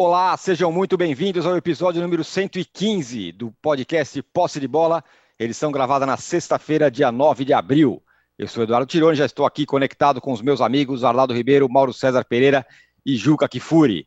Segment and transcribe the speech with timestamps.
[0.00, 5.02] Olá, sejam muito bem-vindos ao episódio número 115 do podcast Posse de Bola,
[5.36, 8.00] edição gravada na sexta-feira, dia 9 de abril.
[8.38, 11.92] Eu sou Eduardo Tironi, já estou aqui conectado com os meus amigos Arlado Ribeiro, Mauro
[11.92, 12.64] César Pereira
[13.04, 14.06] e Juca Kifuri.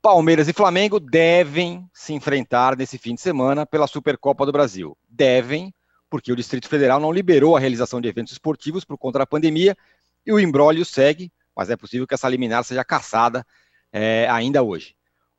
[0.00, 4.96] Palmeiras e Flamengo devem se enfrentar nesse fim de semana pela Supercopa do Brasil.
[5.08, 5.74] Devem,
[6.08, 9.76] porque o Distrito Federal não liberou a realização de eventos esportivos por conta da pandemia
[10.24, 13.44] e o embrólio segue, mas é possível que essa liminar seja caçada
[13.92, 14.94] é, ainda hoje.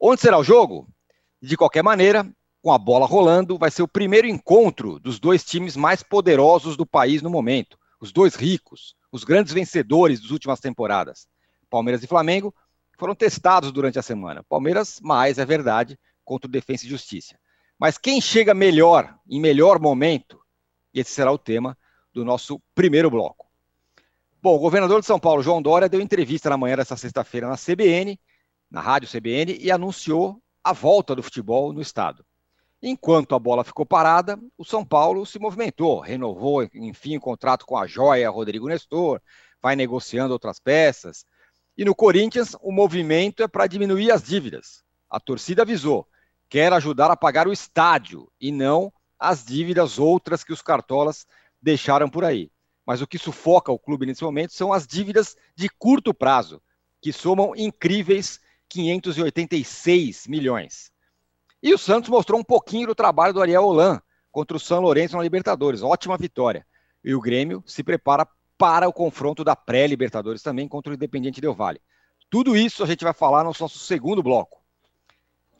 [0.07, 0.87] Onde será o jogo?
[1.41, 5.75] De qualquer maneira, com a bola rolando, vai ser o primeiro encontro dos dois times
[5.75, 7.75] mais poderosos do país no momento.
[7.99, 11.27] Os dois ricos, os grandes vencedores das últimas temporadas.
[11.71, 12.53] Palmeiras e Flamengo
[12.99, 14.43] foram testados durante a semana.
[14.43, 17.35] Palmeiras, mais é verdade, contra o Defensa e Justiça.
[17.79, 20.39] Mas quem chega melhor, em melhor momento,
[20.93, 21.75] esse será o tema
[22.13, 23.47] do nosso primeiro bloco.
[24.39, 27.57] Bom, o governador de São Paulo, João Dória, deu entrevista na manhã dessa sexta-feira na
[27.57, 28.19] CBN
[28.75, 32.25] na Rádio CBN e anunciou a volta do futebol no estado.
[32.83, 37.77] Enquanto a bola ficou parada, o São Paulo se movimentou, renovou, enfim, o contrato com
[37.77, 39.21] a joia Rodrigo Nestor,
[39.61, 41.25] vai negociando outras peças.
[41.77, 44.83] E no Corinthians, o movimento é para diminuir as dívidas.
[45.09, 46.05] A torcida avisou,
[46.49, 51.25] quer ajudar a pagar o estádio e não as dívidas outras que os cartolas
[51.61, 52.51] deixaram por aí.
[52.85, 56.61] Mas o que sufoca o clube nesse momento são as dívidas de curto prazo,
[57.01, 60.91] que somam incríveis 586 milhões.
[61.61, 65.15] E o Santos mostrou um pouquinho do trabalho do Ariel Holan contra o São Lourenço
[65.15, 65.81] na Libertadores.
[65.81, 66.65] Ótima vitória.
[67.03, 71.53] E o Grêmio se prepara para o confronto da pré-Libertadores também contra o Independiente Del
[71.53, 71.81] Vale.
[72.29, 74.61] Tudo isso a gente vai falar no nosso segundo bloco.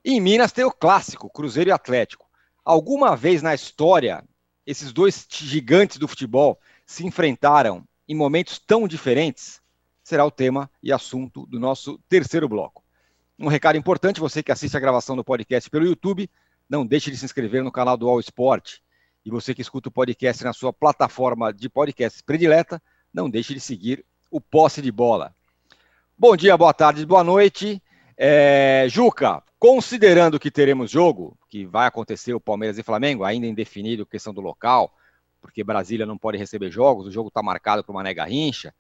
[0.04, 2.30] Em Minas tem o clássico, Cruzeiro e Atlético.
[2.64, 4.24] Alguma vez na história,
[4.66, 9.62] esses dois gigantes do futebol se enfrentaram em momentos tão diferentes?
[10.04, 12.85] Será o tema e assunto do nosso terceiro bloco.
[13.38, 16.30] Um recado importante, você que assiste a gravação do podcast pelo YouTube,
[16.70, 18.78] não deixe de se inscrever no canal do All Sport.
[19.26, 22.82] E você que escuta o podcast na sua plataforma de podcast predileta,
[23.14, 25.36] não deixe de seguir o Posse de Bola.
[26.18, 27.84] Bom dia, boa tarde, boa noite.
[28.16, 34.06] É, Juca, considerando que teremos jogo, que vai acontecer o Palmeiras e Flamengo, ainda indefinido
[34.06, 34.94] questão do local,
[35.42, 38.74] porque Brasília não pode receber jogos, o jogo está marcado para uma nega rincha.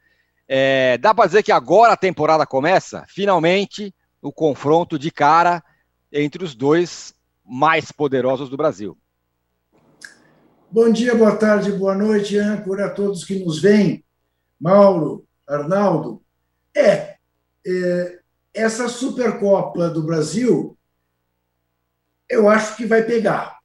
[0.47, 3.03] É, dá para dizer que agora a temporada começa?
[3.09, 3.93] Finalmente,
[4.25, 5.63] o confronto de cara
[6.11, 7.13] entre os dois
[7.45, 8.97] mais poderosos do Brasil.
[10.71, 14.03] Bom dia, boa tarde, boa noite, âncora, a todos que nos veem.
[14.59, 16.23] Mauro, Arnaldo.
[16.75, 17.17] É,
[17.65, 18.19] é,
[18.51, 20.75] essa Supercopa do Brasil,
[22.27, 23.59] eu acho que vai pegar.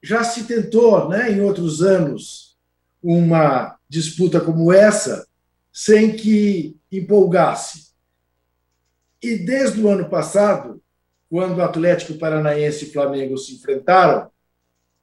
[0.00, 2.56] Já se tentou, né, em outros anos,
[3.02, 5.26] uma disputa como essa,
[5.72, 7.87] sem que empolgasse.
[9.22, 10.80] E desde o ano passado,
[11.28, 14.30] quando o Atlético Paranaense e Flamengo se enfrentaram,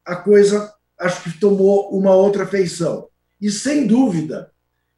[0.04, 3.10] a coisa acho que tomou uma outra feição.
[3.42, 4.52] E sem dúvida,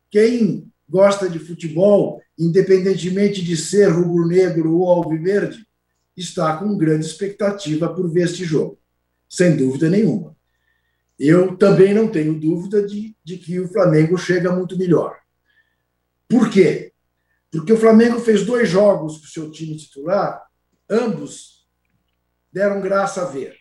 [0.09, 5.65] quem gosta de futebol, independentemente de ser rubro-negro ou alviverde,
[6.15, 8.79] está com grande expectativa por ver este jogo,
[9.29, 10.35] sem dúvida nenhuma.
[11.19, 15.17] Eu também não tenho dúvida de, de que o Flamengo chega muito melhor.
[16.27, 16.93] Por quê?
[17.51, 20.43] Porque o Flamengo fez dois jogos para o seu time titular,
[20.89, 21.65] ambos
[22.51, 23.55] deram graça a ver.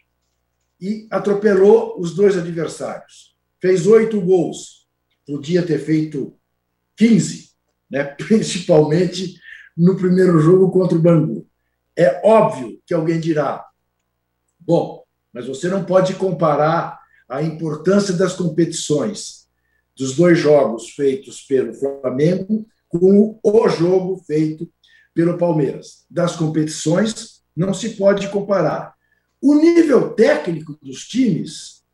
[0.80, 3.36] E atropelou os dois adversários.
[3.60, 4.86] Fez oito gols.
[5.26, 6.36] Podia ter feito
[6.96, 7.50] 15,
[7.90, 8.04] né?
[8.16, 9.38] principalmente
[9.76, 11.46] no primeiro jogo contra o Bangu.
[11.96, 13.64] É óbvio que alguém dirá:
[14.58, 16.98] bom, mas você não pode comparar
[17.28, 19.48] a importância das competições
[19.96, 22.66] dos dois jogos feitos pelo Flamengo
[22.98, 24.70] com o jogo feito
[25.14, 26.04] pelo Palmeiras.
[26.10, 28.94] Das competições, não se pode comparar.
[29.40, 31.84] O nível técnico dos times,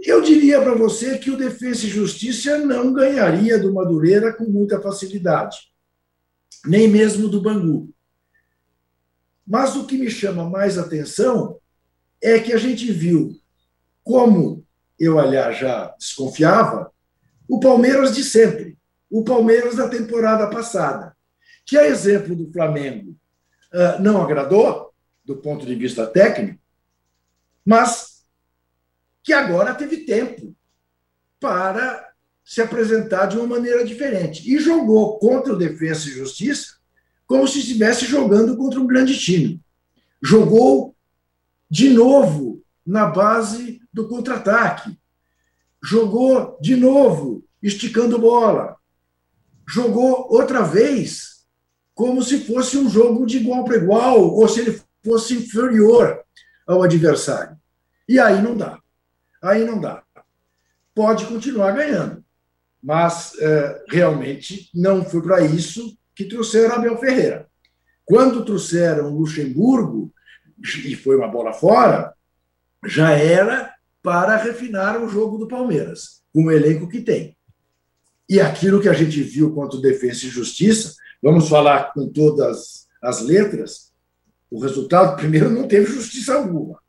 [0.00, 4.80] eu diria para você que o Defesa e Justiça não ganharia do Madureira com muita
[4.80, 5.56] facilidade,
[6.66, 7.92] nem mesmo do Bangu.
[9.46, 11.58] Mas o que me chama mais atenção
[12.22, 13.38] é que a gente viu
[14.02, 14.64] como
[14.98, 16.92] eu, aliás, já desconfiava,
[17.48, 18.78] o Palmeiras de sempre
[19.14, 21.16] o Palmeiras da temporada passada,
[21.64, 23.16] que, a exemplo do Flamengo,
[23.72, 24.92] ah, não agradou,
[25.24, 26.58] do ponto de vista técnico,
[27.64, 28.24] mas
[29.22, 30.52] que agora teve tempo
[31.38, 32.12] para
[32.44, 34.52] se apresentar de uma maneira diferente.
[34.52, 36.74] E jogou contra o Defesa e Justiça
[37.24, 39.62] como se estivesse jogando contra um grande time.
[40.20, 40.92] Jogou
[41.70, 44.98] de novo na base do contra-ataque.
[45.80, 48.76] Jogou de novo esticando bola
[49.68, 51.44] jogou outra vez
[51.94, 56.20] como se fosse um jogo de igual para igual, ou se ele fosse inferior
[56.66, 57.56] ao adversário.
[58.08, 58.80] E aí não dá.
[59.42, 60.02] Aí não dá.
[60.94, 62.24] Pode continuar ganhando,
[62.82, 67.48] mas é, realmente não foi para isso que trouxeram Abel Ferreira.
[68.04, 70.12] Quando trouxeram Luxemburgo,
[70.84, 72.14] e foi uma bola fora,
[72.84, 77.36] já era para refinar o jogo do Palmeiras, com o elenco que tem.
[78.28, 83.20] E aquilo que a gente viu quanto Defesa e Justiça, vamos falar com todas as
[83.20, 83.92] letras,
[84.50, 86.80] o resultado, primeiro, não teve justiça alguma.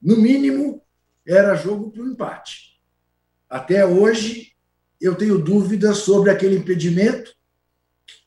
[0.00, 0.82] No mínimo,
[1.26, 2.80] era jogo para o empate.
[3.48, 4.52] Até hoje,
[5.00, 7.34] eu tenho dúvidas sobre aquele impedimento,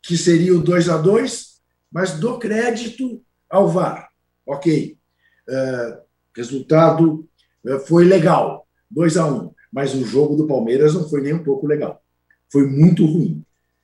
[0.01, 1.53] que seria o 2 a 2
[1.93, 4.09] mas dou crédito ao VAR.
[4.47, 4.97] Ok.
[5.47, 6.01] Uh,
[6.35, 7.29] resultado
[7.63, 11.33] uh, foi legal, 2 a 1 um, mas o jogo do Palmeiras não foi nem
[11.33, 12.02] um pouco legal.
[12.53, 13.43] Foi muito ruim.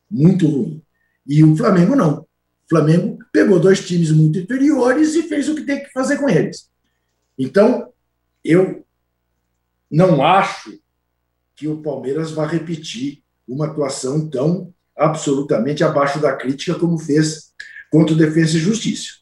[0.10, 0.84] Muito ruim.
[1.26, 2.20] E o Flamengo não.
[2.20, 6.30] O Flamengo pegou dois times muito inferiores e fez o que tem que fazer com
[6.30, 6.70] eles.
[7.36, 7.92] Então,
[8.44, 8.86] eu
[9.90, 10.80] não acho
[11.56, 17.52] que o Palmeiras vai repetir uma atuação tão absolutamente abaixo da crítica como fez
[17.92, 19.14] contra o Defesa e Justiça.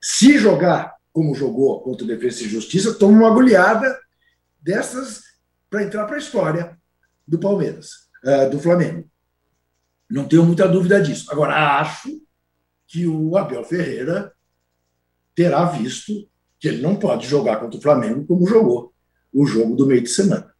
[0.00, 3.94] Se jogar como jogou contra o Defesa e Justiça, toma uma goleada
[4.58, 5.22] dessas
[5.68, 6.78] para entrar para a história
[7.28, 8.05] do Palmeiras.
[8.26, 9.08] Eh, do Flamengo.
[10.10, 11.30] Não tenho muita dúvida disso.
[11.30, 12.20] Agora, acho
[12.88, 14.32] que o Abel Ferreira
[15.32, 16.28] terá visto
[16.58, 18.92] que ele não pode jogar contra o Flamengo como jogou
[19.32, 20.52] o jogo do meio de semana.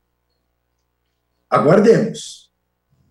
[1.50, 2.52] Aguardemos.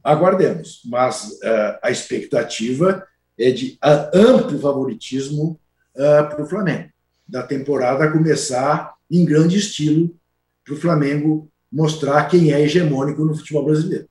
[0.01, 0.83] Aguardemos.
[0.85, 3.05] Mas uh, a expectativa
[3.37, 3.77] é de
[4.13, 5.59] amplo favoritismo
[5.95, 6.89] uh, para o Flamengo.
[7.27, 10.17] Da temporada começar em grande estilo
[10.63, 14.07] para o Flamengo mostrar quem é hegemônico no futebol brasileiro.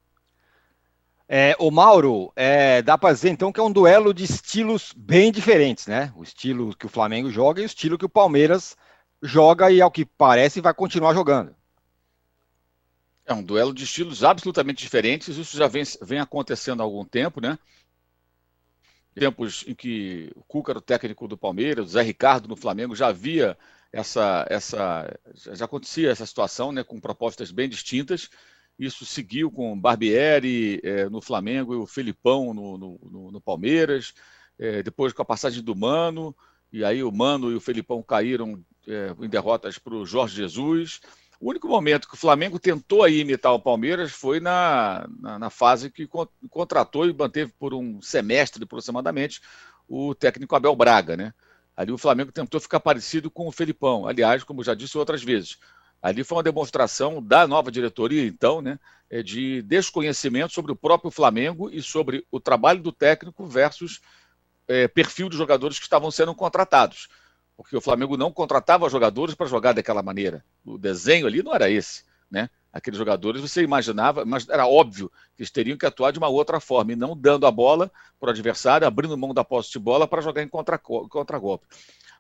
[1.37, 5.33] É, o Mauro, é, dá para dizer então que é um duelo de estilos bem
[5.33, 6.13] diferentes, né?
[6.15, 8.77] O estilo que o Flamengo joga e o estilo que o Palmeiras
[9.21, 11.53] joga e, ao que parece, vai continuar jogando.
[13.27, 15.37] É um duelo de estilos absolutamente diferentes.
[15.37, 17.59] Isso já vem, vem acontecendo há algum tempo, né?
[19.13, 22.95] Tempos em que o Cuca era o técnico do Palmeiras, o Zé Ricardo no Flamengo
[22.95, 23.59] já havia
[23.93, 26.85] essa, essa, já acontecia essa situação, né?
[26.85, 28.31] Com propostas bem distintas.
[28.79, 34.13] Isso seguiu com Barbieri é, no Flamengo e o Felipão no, no, no Palmeiras.
[34.59, 36.35] É, depois com a passagem do Mano,
[36.73, 41.01] e aí o Mano e o Felipão caíram é, em derrotas para o Jorge Jesus.
[41.41, 45.91] O único momento que o Flamengo tentou imitar o Palmeiras foi na, na, na fase
[45.91, 46.09] que
[46.49, 49.41] contratou e manteve por um semestre aproximadamente
[49.89, 51.35] o técnico Abel Braga, né?
[51.77, 54.07] Ali o Flamengo tentou ficar parecido com o Felipão.
[54.07, 55.59] Aliás, como já disse outras vezes,
[56.05, 58.79] Ali foi uma demonstração da nova diretoria, então, né,
[59.09, 64.03] é de desconhecimento sobre o próprio Flamengo e sobre o trabalho do técnico versus
[64.69, 67.09] é, perfil de jogadores que estavam sendo contratados.
[67.57, 70.45] Porque o Flamengo não contratava jogadores para jogar daquela maneira.
[70.63, 72.05] O desenho ali não era esse.
[72.31, 72.51] Né?
[72.75, 76.59] Aqueles jogadores você imaginava, mas era óbvio que eles teriam que atuar de uma outra
[76.59, 77.89] forma e não dando a bola
[78.19, 81.09] para o adversário, abrindo mão da posse de bola para jogar em contra-golpe.
[81.09, 81.41] Contra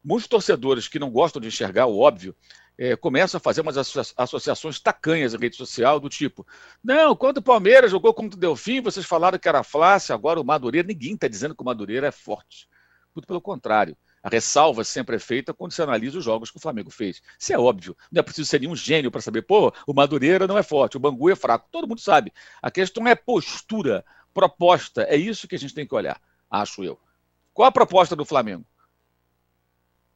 [0.04, 2.36] Muitos torcedores que não gostam de enxergar o óbvio
[2.78, 3.76] é, começam a fazer umas
[4.16, 6.46] associações tacanhas em rede social, do tipo:
[6.84, 10.44] não, quando o Palmeiras jogou contra o Delfim, vocês falaram que era fácil, agora o
[10.44, 10.86] Madureira.
[10.86, 12.68] Ninguém está dizendo que o Madureira é forte.
[13.12, 13.96] Muito pelo contrário.
[14.24, 17.20] A ressalva sempre é feita quando se analisa os jogos que o Flamengo fez.
[17.38, 17.94] Isso é óbvio.
[18.10, 21.00] Não é preciso ser nenhum gênio para saber, pô, o Madureira não é forte, o
[21.00, 21.68] Bangu é fraco.
[21.70, 22.32] Todo mundo sabe.
[22.62, 24.02] A questão é postura,
[24.32, 25.02] proposta.
[25.02, 26.18] É isso que a gente tem que olhar,
[26.50, 26.98] acho eu.
[27.52, 28.64] Qual a proposta do Flamengo?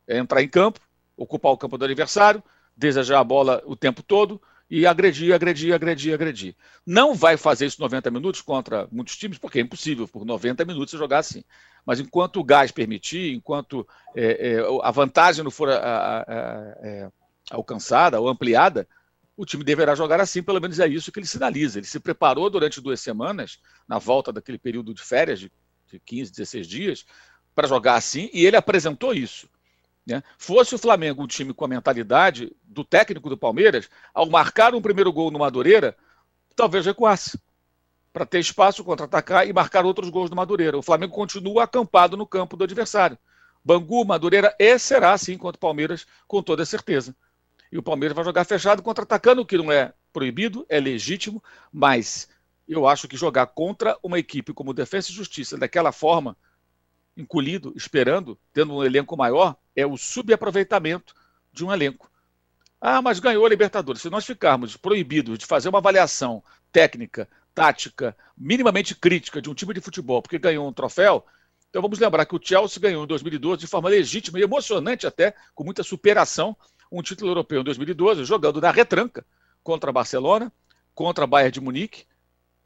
[0.07, 0.81] É entrar em campo,
[1.15, 2.43] ocupar o campo do adversário,
[2.75, 6.57] desejar a bola o tempo todo e agredir, agredir, agredir, agredir.
[6.87, 10.91] Não vai fazer isso 90 minutos contra muitos times, porque é impossível por 90 minutos
[10.91, 11.43] você jogar assim.
[11.89, 16.77] Mas enquanto o gás permitir, enquanto é, é, a vantagem não for a, a, a,
[16.83, 17.11] é,
[17.51, 18.87] alcançada ou ampliada,
[19.35, 21.79] o time deverá jogar assim, pelo menos é isso que ele sinaliza.
[21.79, 25.51] Ele se preparou durante duas semanas, na volta daquele período de férias de,
[25.91, 27.07] de 15, 16 dias,
[27.55, 29.49] para jogar assim, e ele apresentou isso.
[30.07, 30.23] Né?
[30.37, 34.83] Fosse o Flamengo um time com a mentalidade do técnico do Palmeiras, ao marcar um
[34.83, 35.97] primeiro gol no Madureira,
[36.55, 37.41] talvez recuasse
[38.19, 40.77] para ter espaço, contra-atacar e marcar outros gols no Madureira.
[40.77, 43.17] O Flamengo continua acampado no campo do adversário.
[43.65, 47.15] Bangu, Madureira e será assim contra o Palmeiras, com toda certeza.
[47.71, 51.41] E o Palmeiras vai jogar fechado, contra-atacando, o que não é proibido, é legítimo,
[51.73, 52.29] mas
[52.67, 56.37] eu acho que jogar contra uma equipe como Defesa e Justiça daquela forma
[57.17, 61.15] encolhido, esperando, tendo um elenco maior, é o subaproveitamento
[61.53, 62.11] de um elenco.
[62.81, 64.03] Ah, mas ganhou a Libertadores.
[64.03, 69.75] Se nós ficarmos proibidos de fazer uma avaliação técnica, tática, minimamente crítica de um time
[69.75, 71.27] de futebol porque ganhou um troféu,
[71.69, 75.35] Então vamos lembrar que o Chelsea ganhou em 2012 de forma legítima e emocionante até,
[75.55, 76.57] com muita superação,
[76.91, 79.27] um título europeu em 2012, jogando na retranca
[79.63, 80.53] contra a Barcelona,
[80.95, 82.07] contra a Bayern de Munique,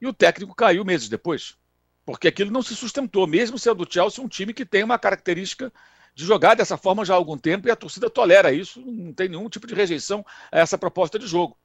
[0.00, 1.56] e o técnico caiu meses depois,
[2.04, 5.72] porque aquilo não se sustentou, mesmo sendo o Chelsea um time que tem uma característica
[6.14, 9.28] de jogar dessa forma já há algum tempo e a torcida tolera isso, não tem
[9.28, 11.56] nenhum tipo de rejeição a essa proposta de jogo.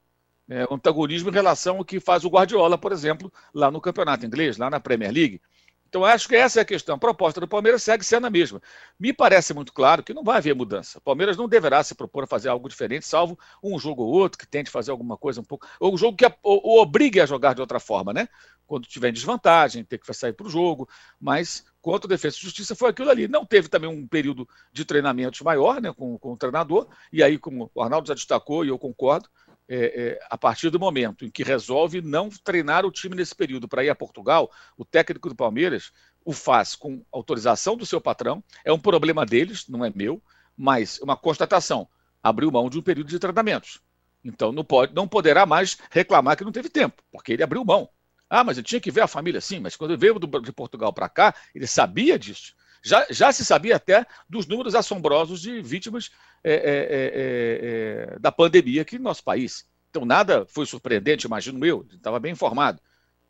[0.50, 4.58] É, antagonismo em relação ao que faz o Guardiola, por exemplo, lá no campeonato inglês,
[4.58, 5.42] lá na Premier League.
[5.90, 6.96] Então, acho que essa é a questão.
[6.96, 8.62] A proposta do Palmeiras segue sendo a mesma.
[9.00, 10.98] Me parece muito claro que não vai haver mudança.
[10.98, 14.38] O Palmeiras não deverá se propor a fazer algo diferente, salvo um jogo ou outro
[14.38, 15.66] que tente fazer alguma coisa um pouco.
[15.80, 18.28] Ou um jogo que o, obrigue a jogar de outra forma, né?
[18.66, 20.90] Quando tiver em desvantagem, ter que sair para o jogo.
[21.20, 23.28] Mas contra o Defesa e Justiça foi aquilo ali.
[23.30, 26.90] Não teve também um período de treinamentos maior né, com, com o treinador.
[27.14, 29.30] E aí, como o Arnaldo já destacou, e eu concordo,
[29.70, 33.68] é, é, a partir do momento em que resolve não treinar o time nesse período
[33.68, 35.92] para ir a Portugal, o técnico do Palmeiras
[36.24, 38.44] o faz com autorização do seu patrão.
[38.66, 40.22] É um problema deles, não é meu,
[40.58, 41.88] mas uma constatação.
[42.22, 43.80] Abriu mão de um período de tratamentos.
[44.24, 47.90] Então não, pode, não poderá mais reclamar que não teve tempo, porque ele abriu mão.
[48.30, 51.08] Ah, mas ele tinha que ver a família sim, mas quando veio de Portugal para
[51.08, 52.54] cá, ele sabia disso.
[52.88, 56.10] Já, já se sabia até dos números assombrosos de vítimas
[56.42, 59.68] é é, é, é, é, da pandemia aqui no nosso país.
[59.90, 62.82] Então, nada foi surpreendente, imagino eu, estava bem informado.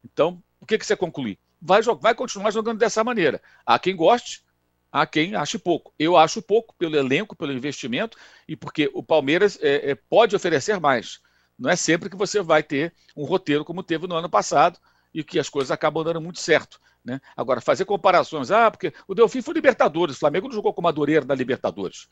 [0.06, 1.40] Então, o que, que você conclui?
[1.60, 3.42] Vai, vai continuar jogando dessa maneira.
[3.66, 4.44] Há quem goste,
[4.92, 5.92] há quem ache pouco.
[5.98, 8.16] Eu acho pouco pelo elenco, pelo investimento
[8.48, 11.20] e porque o Palmeiras é, pode oferecer mais.
[11.58, 14.78] Não é sempre que você vai ter um roteiro como teve no ano passado
[15.18, 16.80] e que as coisas acabam dando muito certo.
[17.04, 17.20] Né?
[17.36, 21.26] Agora, fazer comparações, ah, porque o Delfim foi Libertadores, o Flamengo não jogou com Madureira
[21.26, 22.08] na Libertadores.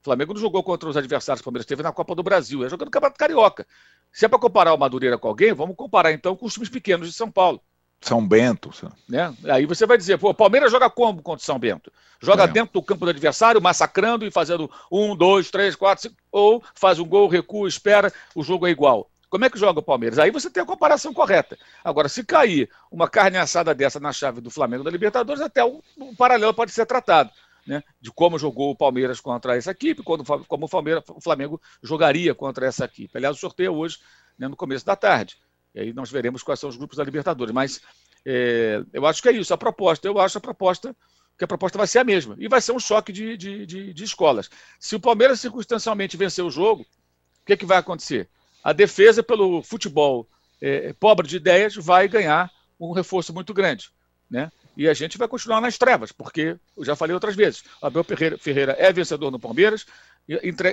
[0.00, 2.64] O Flamengo não jogou contra os adversários que o Palmeiras teve na Copa do Brasil,
[2.64, 3.64] é jogando no Campeonato Carioca.
[4.12, 7.06] Se é para comparar o Madureira com alguém, vamos comparar então com os times pequenos
[7.06, 7.62] de São Paulo.
[8.00, 8.72] São Bento.
[9.08, 9.32] Né?
[9.44, 11.92] Aí você vai dizer, pô, o Palmeiras joga como contra São Bento?
[12.20, 12.48] Joga é.
[12.48, 16.98] dentro do campo do adversário, massacrando e fazendo um, dois, três, quatro, cinco, ou faz
[16.98, 19.08] um gol, recua, espera, o jogo é igual.
[19.28, 20.18] Como é que joga o Palmeiras?
[20.18, 21.58] Aí você tem a comparação correta.
[21.84, 25.80] Agora, se cair uma carne assada dessa na chave do Flamengo da Libertadores, até um,
[25.98, 27.30] um paralelo pode ser tratado.
[27.66, 31.60] Né, de como jogou o Palmeiras contra essa equipe, quando, como o, Palmeiras, o Flamengo
[31.82, 33.14] jogaria contra essa equipe.
[33.14, 33.98] Aliás, o sorteio hoje,
[34.38, 35.36] né, no começo da tarde.
[35.74, 37.52] E aí nós veremos quais são os grupos da Libertadores.
[37.52, 37.82] Mas
[38.24, 40.08] é, eu acho que é isso, a proposta.
[40.08, 40.96] Eu acho a proposta
[41.36, 42.36] que a proposta vai ser a mesma.
[42.38, 44.50] E vai ser um choque de, de, de, de escolas.
[44.80, 48.28] Se o Palmeiras circunstancialmente vencer o jogo, o que, é que vai acontecer?
[48.68, 50.28] A defesa, pelo futebol
[50.60, 53.88] é, pobre de ideias, vai ganhar um reforço muito grande.
[54.30, 54.52] Né?
[54.76, 58.76] E a gente vai continuar nas trevas, porque eu já falei outras vezes: Abel Ferreira
[58.78, 59.86] é vencedor no Palmeiras,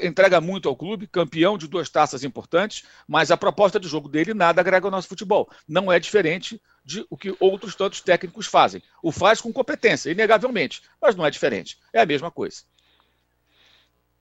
[0.04, 4.34] entrega muito ao clube, campeão de duas taças importantes, mas a proposta de jogo dele
[4.34, 5.50] nada agrega ao nosso futebol.
[5.66, 8.84] Não é diferente de o que outros tantos técnicos fazem.
[9.02, 11.78] O faz com competência, inegavelmente, mas não é diferente.
[11.94, 12.64] É a mesma coisa.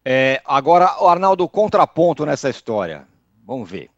[0.05, 3.13] É, agora, Arnaldo, contraponto nessa história.
[3.45, 3.91] Vamos ver.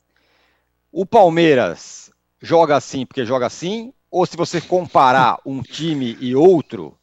[0.90, 2.10] O Palmeiras
[2.40, 6.98] joga assim porque joga assim, ou se você comparar um time e outro,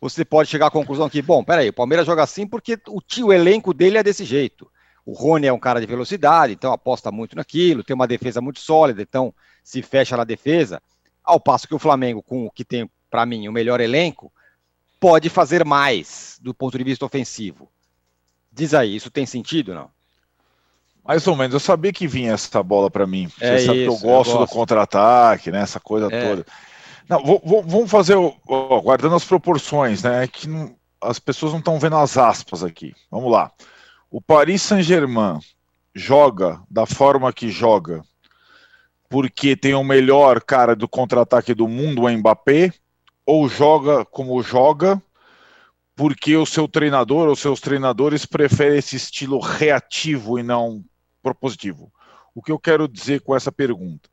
[0.00, 3.32] você pode chegar à conclusão que, bom, peraí, o Palmeiras joga assim porque o, o
[3.32, 4.70] elenco dele é desse jeito.
[5.04, 8.60] O Rony é um cara de velocidade, então aposta muito naquilo, tem uma defesa muito
[8.60, 10.80] sólida, então se fecha na defesa.
[11.24, 14.32] Ao passo que o Flamengo, com o que tem, para mim, o melhor elenco,
[15.00, 17.68] pode fazer mais do ponto de vista ofensivo.
[18.52, 19.90] Diz aí, isso tem sentido não?
[21.04, 23.28] Mais ou menos, eu sabia que vinha essa bola para mim.
[23.28, 24.52] Você é sabe isso, que eu gosto, eu gosto.
[24.52, 25.60] do contra-ataque, né?
[25.60, 26.28] Essa coisa é.
[26.28, 26.46] toda.
[27.08, 30.26] Não, vou, vou, vamos fazer, ó, guardando as proporções, né?
[30.28, 32.94] Que não, as pessoas não estão vendo as aspas aqui.
[33.10, 33.50] Vamos lá.
[34.10, 35.38] O Paris Saint-Germain
[35.94, 38.02] joga da forma que joga
[39.08, 42.72] porque tem o melhor cara do contra-ataque do mundo, o Mbappé,
[43.26, 45.02] ou joga como joga
[45.96, 50.82] porque o seu treinador ou seus treinadores preferem esse estilo reativo e não
[51.22, 51.92] propositivo.
[52.34, 54.08] O que eu quero dizer com essa pergunta?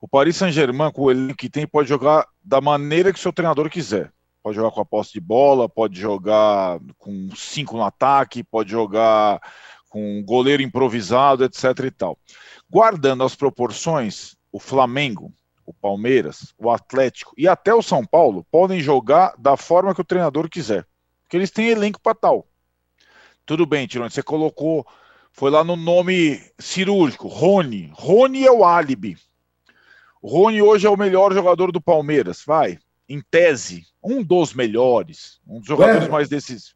[0.00, 3.32] O Paris Saint-Germain, com o elenco que tem, pode jogar da maneira que o seu
[3.32, 4.12] treinador quiser.
[4.42, 9.40] Pode jogar com a posse de bola, pode jogar com cinco no ataque, pode jogar
[9.88, 11.64] com goleiro improvisado, etc.
[11.84, 12.18] e tal.
[12.68, 15.32] Guardando as proporções, o Flamengo,
[15.64, 20.04] o Palmeiras, o Atlético e até o São Paulo podem jogar da forma que o
[20.04, 20.86] treinador quiser.
[21.22, 22.48] Porque eles têm elenco para tal.
[23.46, 24.86] Tudo bem, Tirone, você colocou
[25.32, 27.90] foi lá no nome cirúrgico, Rony.
[27.94, 29.16] Rony é o álibi.
[30.22, 32.78] Rony hoje é o melhor jogador do Palmeiras, vai.
[33.08, 36.74] Em tese, um dos melhores, um dos jogadores mais desses.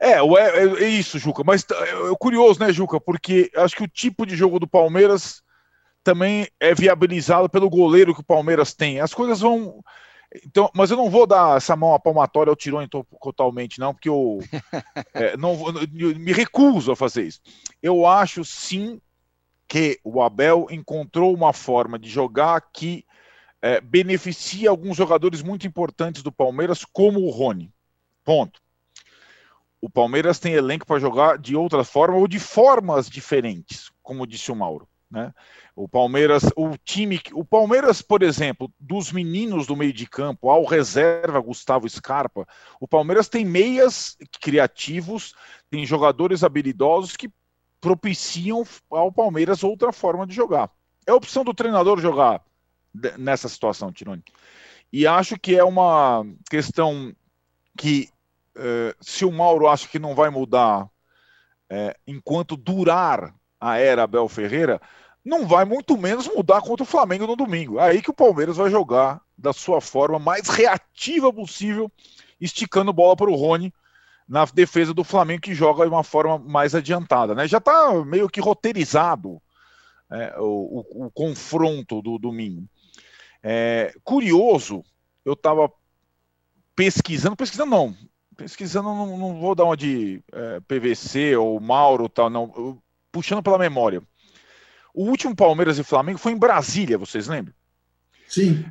[0.00, 1.42] É, é, é, isso, Juca.
[1.44, 3.00] Mas é, é curioso, né, Juca?
[3.00, 5.42] Porque acho que o tipo de jogo do Palmeiras
[6.02, 9.00] também é viabilizado pelo goleiro que o Palmeiras tem.
[9.00, 9.82] As coisas vão.
[10.44, 14.08] Então, mas eu não vou dar essa mão à palmatória ao Tirone totalmente, não, porque
[14.08, 14.38] eu
[15.12, 15.52] é, não,
[15.94, 17.40] eu me recuso a fazer isso.
[17.82, 19.00] Eu acho sim
[19.68, 23.04] que o Abel encontrou uma forma de jogar que
[23.60, 27.72] é, beneficia alguns jogadores muito importantes do Palmeiras, como o Rony.
[28.24, 28.60] Ponto.
[29.80, 34.50] O Palmeiras tem elenco para jogar de outra forma ou de formas diferentes, como disse
[34.52, 34.88] o Mauro.
[35.12, 35.30] Né?
[35.76, 40.64] O Palmeiras, o time, o Palmeiras, por exemplo, dos meninos do meio de campo, ao
[40.64, 42.48] reserva Gustavo Scarpa,
[42.80, 45.34] o Palmeiras tem meias criativos,
[45.68, 47.30] tem jogadores habilidosos que
[47.78, 50.70] propiciam ao Palmeiras outra forma de jogar.
[51.06, 52.42] É opção do treinador jogar
[53.18, 54.24] nessa situação, Tironi.
[54.90, 57.14] E acho que é uma questão
[57.76, 58.08] que,
[58.56, 60.88] eh, se o Mauro acha que não vai mudar
[61.68, 64.80] eh, enquanto durar a era Abel Ferreira,
[65.24, 67.78] não vai muito menos mudar contra o Flamengo no domingo.
[67.78, 71.90] É aí que o Palmeiras vai jogar da sua forma mais reativa possível,
[72.40, 73.72] esticando bola para o Rony
[74.28, 77.36] na defesa do Flamengo, que joga de uma forma mais adiantada.
[77.36, 77.46] Né?
[77.46, 79.40] Já está meio que roteirizado
[80.10, 82.66] é, o, o, o, confronto do domingo.
[83.44, 84.82] É, curioso,
[85.24, 85.70] eu estava
[86.74, 87.96] pesquisando, pesquisando não,
[88.36, 93.58] pesquisando não, não vou dar uma de é, PVC ou Mauro tal, não, puxando pela
[93.58, 94.02] memória.
[94.94, 97.54] O último Palmeiras e Flamengo foi em Brasília, vocês lembram?
[98.26, 98.64] Sim.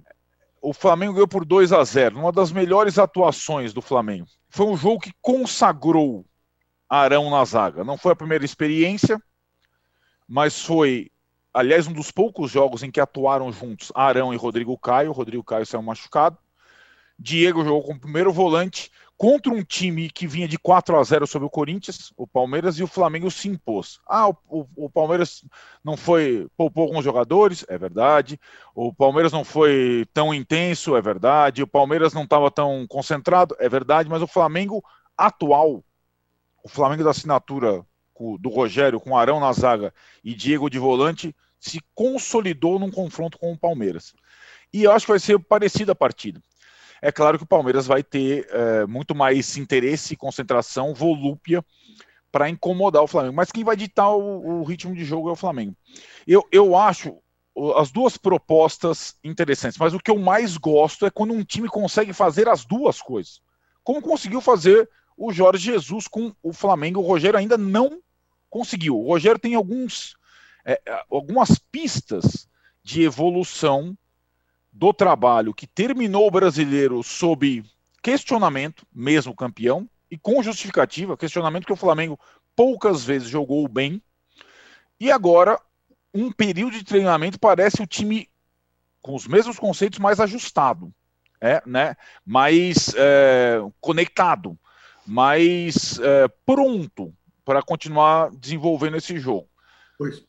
[0.62, 4.28] O Flamengo ganhou por 2 a 0 uma das melhores atuações do Flamengo.
[4.50, 6.26] Foi um jogo que consagrou
[6.90, 7.84] Arão na zaga.
[7.84, 9.22] Não foi a primeira experiência,
[10.28, 11.10] mas foi,
[11.54, 15.12] aliás, um dos poucos jogos em que atuaram juntos Arão e Rodrigo Caio.
[15.12, 16.38] Rodrigo Caio saiu machucado.
[17.18, 21.46] Diego jogou como primeiro volante contra um time que vinha de 4 a 0 sobre
[21.46, 24.00] o Corinthians, o Palmeiras, e o Flamengo se impôs.
[24.10, 25.46] Ah, o, o, o, Palmeiras
[25.84, 28.40] não foi, poupou alguns jogadores, é verdade.
[28.74, 31.62] O Palmeiras não foi tão intenso, é verdade.
[31.62, 34.10] O Palmeiras não estava tão concentrado, é verdade.
[34.10, 34.84] Mas o Flamengo
[35.16, 35.84] atual,
[36.64, 37.86] o Flamengo da assinatura
[38.40, 43.54] do Rogério com Arão na zaga e Diego de volante, se consolidou num confronto com
[43.54, 44.16] o Palmeiras.
[44.74, 46.42] E eu acho que vai ser parecida a partida.
[47.02, 51.66] É claro que o Palmeiras vai ter é, muito mais interesse, concentração, volúpia
[52.32, 53.36] para incomodar o Flamengo.
[53.36, 55.76] Mas quem vai ditar o, o, ritmo de jogo é o Flamengo.
[56.28, 57.18] Eu, eu acho
[57.76, 62.14] as duas propostas interessantes, mas o que eu mais gosto é quando um time consegue
[62.14, 63.42] fazer as duas coisas.
[63.84, 68.00] Como conseguiu fazer o Jorge Jesus com o Flamengo, o Rogério ainda não
[68.50, 68.98] conseguiu.
[68.98, 70.16] O Rogério tem alguns,
[70.64, 72.48] é, algumas pistas
[72.84, 73.98] de evolução
[74.72, 77.64] do trabalho que terminou o brasileiro sob
[78.02, 82.20] questionamento, mesmo campeão, e com justificativa, questionamento que o Flamengo
[82.56, 84.02] poucas vezes jogou bem,
[85.00, 85.60] e agora
[86.14, 88.30] um período de treinamento parece o time
[89.02, 90.94] com os mesmos conceitos mais ajustado,
[91.40, 91.96] é, né?
[92.26, 94.58] mais é, conectado,
[95.06, 99.50] mais é, pronto para continuar desenvolvendo esse jogo.
[99.98, 100.24] Pois.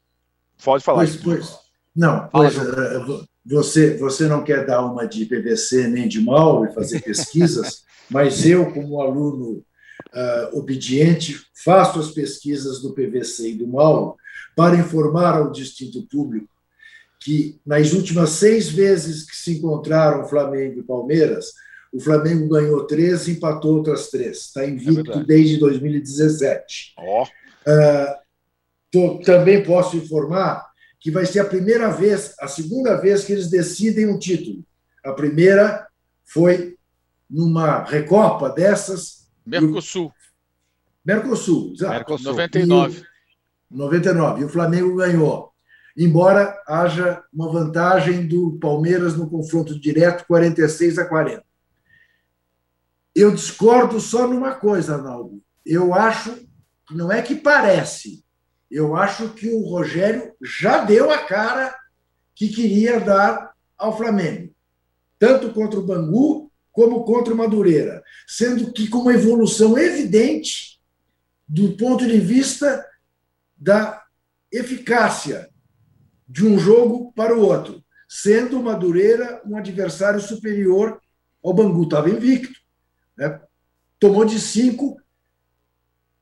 [0.65, 0.99] Pode falar.
[0.99, 1.59] Pois, pois.
[1.95, 6.73] Não, pois, uh, você, você não quer dar uma de PVC nem de mal e
[6.73, 9.65] fazer pesquisas, mas eu, como aluno
[10.15, 14.17] uh, obediente, faço as pesquisas do PVC e do mal
[14.55, 16.49] para informar ao distinto público
[17.21, 21.47] que, nas últimas seis vezes que se encontraram Flamengo e Palmeiras,
[21.93, 24.39] o Flamengo ganhou três e empatou outras três.
[24.39, 26.95] Está invicto é desde 2017.
[26.99, 27.23] Oh.
[27.23, 28.17] Uh,
[28.91, 30.72] tô, também posso informar
[31.03, 34.65] que vai ser a primeira vez, a segunda vez que eles decidem um título.
[35.05, 35.89] A primeira
[36.25, 36.79] foi
[37.29, 39.29] numa recopa dessas.
[39.45, 40.13] Mercosul.
[41.05, 41.93] Mercosul, exato.
[41.93, 42.31] Mercosul.
[42.31, 43.01] 99.
[43.01, 44.41] E, 99.
[44.41, 45.53] E o Flamengo ganhou.
[45.97, 51.45] Embora haja uma vantagem do Palmeiras no confronto direto, 46 a 40.
[53.15, 55.43] Eu discordo só numa coisa, Arnaldo.
[55.67, 56.49] Eu acho,
[56.93, 58.25] não é que parece,
[58.73, 61.77] eu acho que o Rogério já deu a cara
[62.35, 64.55] que queria dar ao Flamengo,
[65.19, 70.81] tanto contra o Bangu como contra o Madureira, sendo que com uma evolução evidente
[71.47, 72.83] do ponto de vista
[73.55, 74.03] da
[74.51, 75.51] eficácia
[76.27, 80.99] de um jogo para o outro, sendo o Madureira um adversário superior
[81.45, 82.59] ao Bangu, estava invicto.
[83.19, 83.39] Né?
[83.99, 84.99] Tomou de cinco,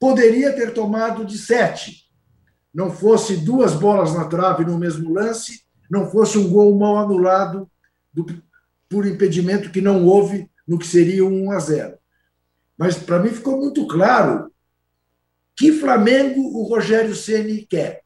[0.01, 2.10] poderia ter tomado de sete,
[2.73, 7.69] não fosse duas bolas na trave no mesmo lance, não fosse um gol mal anulado
[8.13, 8.27] do,
[8.89, 11.99] por impedimento que não houve no que seria um 1 a 0.
[12.79, 14.53] Mas para mim ficou muito claro
[15.57, 18.03] que Flamengo o Rogério Ceni quer.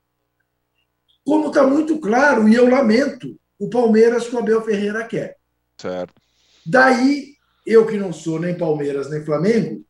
[1.24, 5.36] Como está muito claro, e eu lamento, o Palmeiras que o Abel Ferreira quer.
[5.78, 6.14] Certo.
[6.66, 7.34] Daí,
[7.66, 9.84] eu que não sou nem Palmeiras nem Flamengo,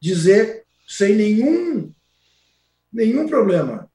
[0.00, 1.92] dizer sem nenhum,
[2.92, 3.89] nenhum problema,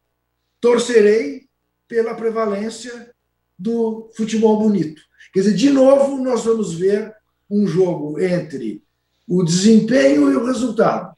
[0.65, 1.43] torcerei
[1.87, 3.13] pela prevalência
[3.57, 4.99] do futebol bonito.
[5.31, 7.13] Quer dizer, de novo, nós vamos ver
[7.47, 8.83] um jogo entre
[9.27, 11.15] o desempenho e o resultado.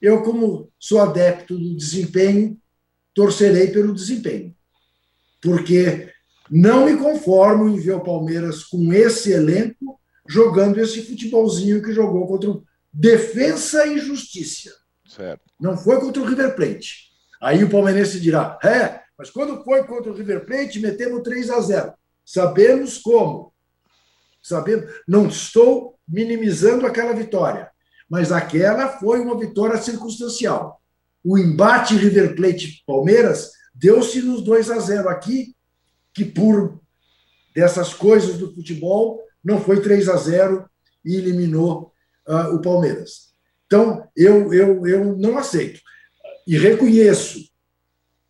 [0.00, 2.60] Eu, como sou adepto do desempenho,
[3.14, 4.52] torcerei pelo desempenho.
[5.40, 6.10] Porque
[6.50, 12.26] não me conformo em ver o Palmeiras com esse elenco jogando esse futebolzinho que jogou
[12.26, 14.72] contra o Defensa e Justiça.
[15.06, 15.44] Certo.
[15.60, 17.11] Não foi contra o River Plate.
[17.42, 21.60] Aí o palmeirense dirá: é, mas quando foi contra o River Plate, metemos 3 a
[21.60, 21.92] 0.
[22.24, 23.52] Sabemos como.
[24.40, 24.88] Sabemos.
[25.08, 27.68] Não estou minimizando aquela vitória,
[28.08, 30.80] mas aquela foi uma vitória circunstancial.
[31.24, 35.54] O embate River Plate-Palmeiras deu-se nos 2 a 0 aqui,
[36.14, 36.80] que por
[37.54, 40.68] dessas coisas do futebol não foi 3 a 0
[41.04, 41.92] e eliminou
[42.28, 43.32] uh, o Palmeiras.
[43.66, 45.80] Então, eu, eu, eu não aceito.
[46.46, 47.48] E reconheço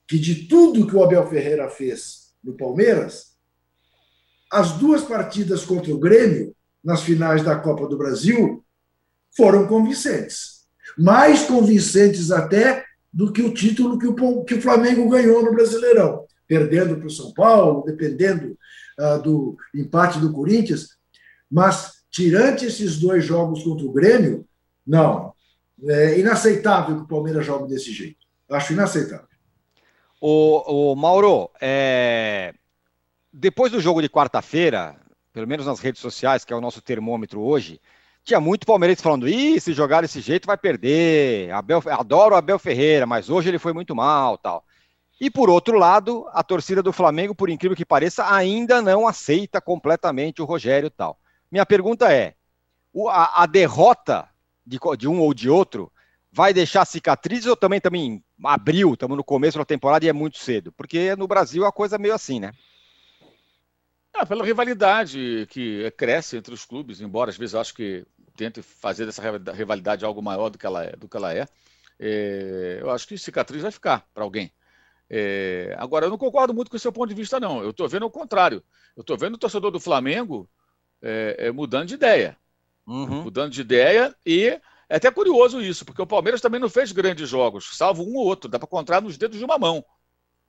[0.07, 3.33] que de tudo que o Abel Ferreira fez no Palmeiras,
[4.51, 8.63] as duas partidas contra o Grêmio, nas finais da Copa do Brasil,
[9.35, 10.67] foram convincentes.
[10.99, 16.27] Mais convincentes até do que o título que o, que o Flamengo ganhou no Brasileirão,
[16.47, 18.59] perdendo para o São Paulo, dependendo
[18.99, 20.97] uh, do empate do Corinthians.
[21.51, 24.47] Mas, tirante esses dois jogos contra o Grêmio,
[24.87, 25.32] não.
[25.89, 28.27] É inaceitável que o Palmeiras jogue desse jeito.
[28.51, 29.27] Acho inaceitável.
[30.21, 32.55] O, o Mauro, é...
[33.33, 34.97] depois do jogo de quarta-feira,
[35.33, 37.81] pelo menos nas redes sociais, que é o nosso termômetro hoje,
[38.23, 41.51] tinha muito palmeirense falando: Ih, se jogar desse jeito vai perder.
[41.51, 44.39] Abel, adoro o Abel Ferreira, mas hoje ele foi muito mal.
[44.39, 44.65] tal.
[45.21, 49.61] E por outro lado, a torcida do Flamengo, por incrível que pareça, ainda não aceita
[49.61, 51.19] completamente o Rogério tal.
[51.51, 52.35] Minha pergunta é:
[53.09, 54.29] a, a derrota
[54.67, 55.93] de, de, um ou de outro
[56.31, 60.39] vai deixar cicatrizes ou também, também abril, estamos no começo da temporada e é muito
[60.39, 60.73] cedo?
[60.73, 62.53] Porque no Brasil a coisa é meio assim, né?
[64.15, 68.05] Ah, pela rivalidade que cresce entre os clubes, embora às vezes eu acho que
[68.37, 69.23] tente fazer dessa
[69.53, 70.93] rivalidade algo maior do que ela é.
[70.97, 71.47] Do que ela é.
[71.99, 74.53] é eu acho que cicatriz vai ficar para alguém.
[75.15, 77.63] É, agora, eu não concordo muito com o seu ponto de vista, não.
[77.63, 78.63] Eu estou vendo o contrário.
[78.97, 80.49] Eu estou vendo o torcedor do Flamengo
[81.03, 82.37] é, é, mudando de ideia.
[82.87, 83.23] Uhum.
[83.23, 87.29] Mudando de ideia e é até curioso isso, porque o Palmeiras também não fez grandes
[87.29, 88.51] jogos, salvo um ou outro.
[88.51, 89.85] Dá para contar nos dedos de uma mão.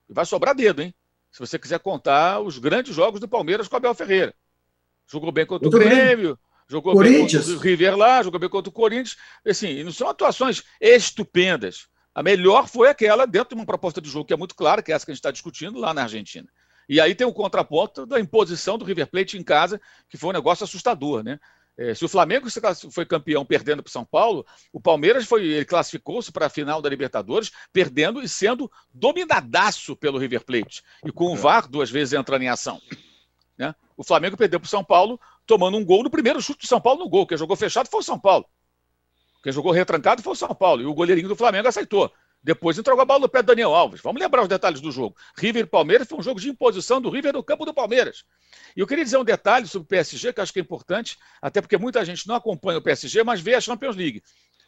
[0.09, 0.93] E vai sobrar dedo, hein?
[1.31, 4.35] Se você quiser contar os grandes jogos do Palmeiras com o Abel Ferreira.
[5.07, 8.73] Jogou bem contra o Grêmio, jogou bem contra o River lá, jogou bem contra o
[8.73, 9.17] Corinthians.
[9.47, 11.87] Assim, não são atuações estupendas.
[12.13, 14.91] A melhor foi aquela dentro de uma proposta de jogo que é muito clara, que
[14.91, 16.47] é essa que a gente está discutindo lá na Argentina.
[16.87, 20.33] E aí tem o contraponto da imposição do River Plate em casa, que foi um
[20.33, 21.39] negócio assustador, né?
[21.77, 22.47] É, se o Flamengo
[22.91, 26.81] foi campeão perdendo para o São Paulo, o Palmeiras foi, ele classificou-se para a final
[26.81, 30.83] da Libertadores, perdendo e sendo dominadaço pelo River Plate.
[31.03, 31.37] E com o é.
[31.37, 32.79] VAR duas vezes entrando em ação.
[33.57, 33.73] Né?
[33.97, 36.79] O Flamengo perdeu para o São Paulo, tomando um gol no primeiro chute do São
[36.79, 37.25] Paulo no gol.
[37.25, 38.45] Quem jogou fechado foi o São Paulo.
[39.43, 40.81] Quem jogou retrancado foi o São Paulo.
[40.83, 42.11] E o goleirinho do Flamengo aceitou.
[42.43, 44.01] Depois entregou a bola no pé do Daniel Alves.
[44.01, 45.15] Vamos lembrar os detalhes do jogo.
[45.37, 48.25] River e Palmeiras foi um jogo de imposição do River no campo do Palmeiras.
[48.75, 51.61] E eu queria dizer um detalhe sobre o PSG, que acho que é importante, até
[51.61, 54.21] porque muita gente não acompanha o PSG, mas vê a Champions League.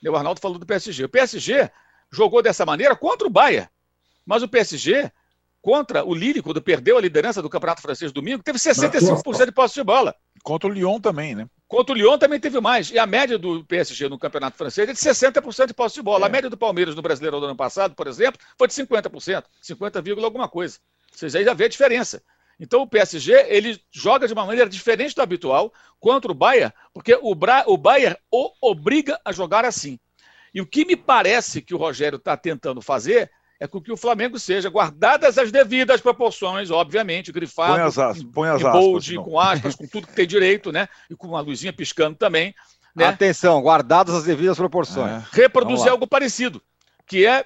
[0.08, 1.04] O Arnaldo falou do PSG.
[1.04, 1.70] O PSG
[2.12, 3.68] jogou dessa maneira contra o Bayern.
[4.26, 5.12] Mas o PSG,
[5.62, 9.76] contra o Lille, quando perdeu a liderança do Campeonato Francês domingo, teve 65% de posse
[9.76, 10.16] de bola.
[10.46, 11.50] Contra o Lyon também, né?
[11.68, 12.92] Contra o Lyon também teve mais.
[12.92, 16.26] E a média do PSG no Campeonato Francês é de 60% de posse de bola.
[16.26, 16.28] É.
[16.28, 19.44] A média do Palmeiras no Brasileiro do ano passado, por exemplo, foi de 50%.
[19.60, 20.78] 50, alguma coisa.
[21.12, 22.22] Vocês aí já vê a diferença.
[22.60, 27.18] Então o PSG ele joga de uma maneira diferente do habitual contra o Bayern, porque
[27.20, 30.00] o, Bra o Bayern o obriga a jogar assim.
[30.54, 33.98] E o que me parece que o Rogério está tentando fazer é com que o
[33.98, 39.40] Flamengo seja, guardadas as devidas proporções, obviamente, grifado, põe as aspas, põe as bold, com
[39.40, 40.90] aspas, com tudo que tem direito, né?
[41.10, 42.54] E com uma luzinha piscando também.
[42.96, 43.06] Né?
[43.06, 45.12] Atenção, guardadas as devidas proporções.
[45.12, 45.24] É.
[45.32, 46.62] Reproduzir algo parecido,
[47.06, 47.46] que é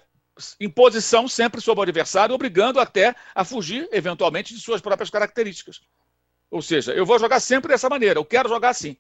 [0.60, 5.82] imposição sempre sobre o adversário, obrigando até a fugir, eventualmente, de suas próprias características.
[6.50, 8.98] Ou seja, eu vou jogar sempre dessa maneira, eu quero jogar assim.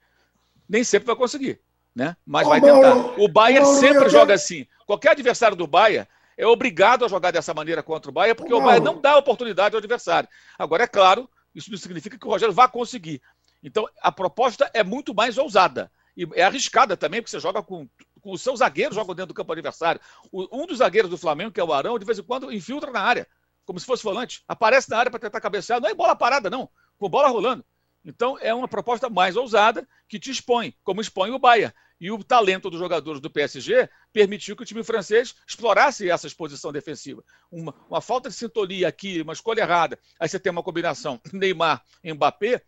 [0.67, 1.60] Nem sempre vai conseguir,
[1.95, 2.15] né?
[2.26, 2.95] Mas vai tentar.
[3.19, 4.67] O Bayern sempre joga assim.
[4.86, 6.08] Qualquer adversário do Bayern
[6.39, 8.60] é obrigado a jogar dessa maneira contra o Bahia, porque não.
[8.60, 10.30] o Bahia não dá oportunidade ao adversário.
[10.58, 13.21] Agora, é claro, isso não significa que o Rogério vá conseguir.
[13.62, 15.91] Então, a proposta é muito mais ousada.
[16.15, 17.89] E é arriscada também, porque você joga com,
[18.21, 19.99] com os seus zagueiros jogam dentro do campo adversário.
[20.32, 22.89] O, um dos zagueiros do Flamengo, que é o Arão, de vez em quando infiltra
[22.89, 23.28] na área,
[23.65, 24.41] como se fosse volante.
[24.47, 25.82] Aparece na área para tentar cabecear.
[25.82, 26.69] Não é bola parada, não.
[26.97, 27.65] Com bola rolando.
[28.06, 31.73] Então, é uma proposta mais ousada que te expõe, como expõe o Bayern.
[32.00, 36.72] E o talento dos jogadores do PSG permitiu que o time francês explorasse essa exposição
[36.72, 37.24] defensiva.
[37.52, 40.00] Uma, uma falta de sintonia aqui, uma escolha errada.
[40.20, 42.62] Aí você tem uma combinação Neymar Mbappé,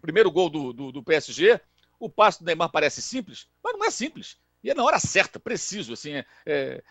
[0.00, 1.60] primeiro gol do, do, do PSG.
[2.00, 4.38] O passo do Neymar parece simples, mas não é simples.
[4.64, 5.92] E é na hora certa, preciso.
[5.92, 6.82] Assim, é, é,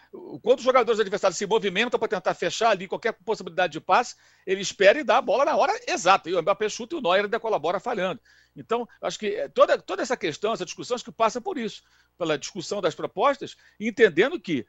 [0.43, 4.61] quando os jogadores adversários se movimentam para tentar fechar ali qualquer possibilidade de passe, ele
[4.61, 6.29] espera e dá a bola na hora exata.
[6.29, 8.21] E o Mbappé chuta e o Neuer ainda colabora falhando.
[8.55, 11.81] Então, acho que é, toda, toda essa questão, essa discussão, acho que passa por isso,
[12.15, 14.67] pela discussão das propostas, entendendo que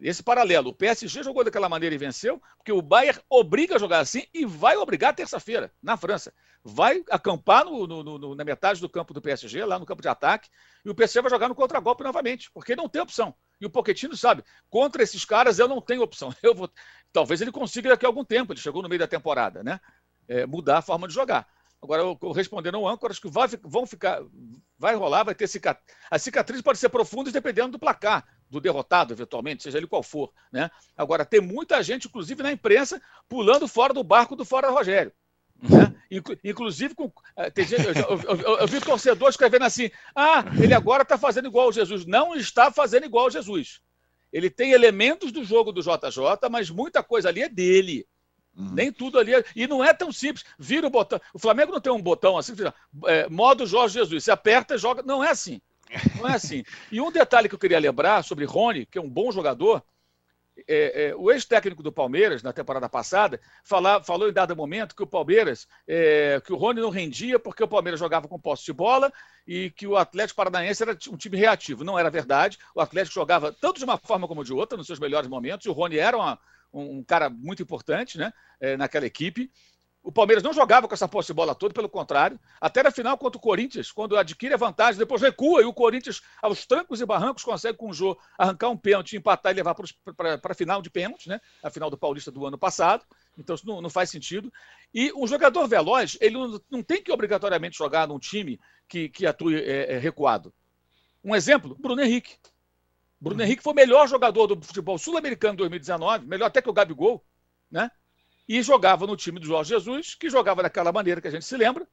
[0.00, 0.70] esse paralelo.
[0.70, 4.44] O PSG jogou daquela maneira e venceu, porque o Bayern obriga a jogar assim e
[4.44, 6.32] vai obrigar terça-feira, na França.
[6.62, 10.08] Vai acampar no, no, no, na metade do campo do PSG, lá no campo de
[10.08, 10.48] ataque,
[10.84, 13.34] e o PSG vai jogar no contragolpe novamente, porque não tem opção.
[13.60, 16.32] E o Pochettino sabe, contra esses caras eu não tenho opção.
[16.42, 16.70] Eu vou,
[17.12, 19.80] talvez ele consiga daqui a algum tempo, ele chegou no meio da temporada, né?
[20.28, 21.48] É, mudar a forma de jogar.
[21.80, 24.20] Agora, eu respondendo ao âncora, acho que vai, vão ficar,
[24.76, 25.96] vai rolar, vai ter cicatriz.
[26.10, 30.32] A cicatriz pode ser profunda dependendo do placar do derrotado, eventualmente, seja ele qual for.
[30.50, 30.70] Né?
[30.96, 35.12] Agora, tem muita gente, inclusive na imprensa, pulando fora do barco do Fora Rogério.
[35.60, 35.94] Né?
[36.44, 41.02] Inclusive, com, eh, gente, eu, eu, eu, eu, vi torcedor escrevendo assim: ah, ele agora
[41.02, 42.06] está fazendo igual ao Jesus.
[42.06, 43.80] Não está fazendo igual ao Jesus.
[44.32, 48.06] Ele tem elementos do jogo do JJ, mas muita coisa ali é dele.
[48.56, 48.72] Uhum.
[48.72, 49.34] Nem tudo ali.
[49.34, 49.44] É...
[49.54, 50.44] E não é tão simples.
[50.58, 51.20] Vira o botão.
[51.32, 52.54] O Flamengo não tem um botão assim,
[53.06, 54.24] é, modo Jorge Jesus.
[54.24, 55.02] Você aperta e joga.
[55.02, 55.60] Não é assim.
[56.16, 56.64] Não é assim.
[56.90, 59.82] E um detalhe que eu queria lembrar sobre Rony, que é um bom jogador,
[60.66, 65.02] é, é, o ex-técnico do Palmeiras, na temporada passada, fala, falou em dado momento que
[65.02, 68.72] o Palmeiras, é, que o Rony não rendia porque o Palmeiras jogava com posse de
[68.72, 69.12] bola
[69.46, 71.84] e que o Atlético Paranaense era um time reativo.
[71.84, 72.58] Não era verdade.
[72.74, 75.68] O Atlético jogava tanto de uma forma como de outra, nos seus melhores momentos, e
[75.68, 76.38] o Rony era uma,
[76.72, 79.50] um, um cara muito importante né, é, naquela equipe.
[80.08, 82.40] O Palmeiras não jogava com essa posse de bola toda, pelo contrário.
[82.58, 86.22] Até na final contra o Corinthians, quando adquire a vantagem, depois recua e o Corinthians,
[86.40, 90.40] aos trancos e barrancos, consegue com o Jô arrancar um pênalti, empatar e levar para
[90.42, 91.38] a final de pênalti, né?
[91.62, 93.04] A final do Paulista do ano passado.
[93.36, 94.50] Então isso não, não faz sentido.
[94.94, 99.26] E um jogador veloz, ele não, não, tem que obrigatoriamente jogar num time que, que
[99.26, 100.54] atue é, é, recuado.
[101.22, 102.38] Um exemplo, Bruno Henrique.
[103.20, 106.72] Bruno Henrique foi o melhor jogador do futebol sul-americano em 2019, melhor até que o
[106.72, 107.22] Gabigol,
[107.70, 107.90] né?
[108.48, 111.56] E jogava no time do Jorge Jesus, que jogava daquela maneira que a gente se
[111.56, 111.86] lembra,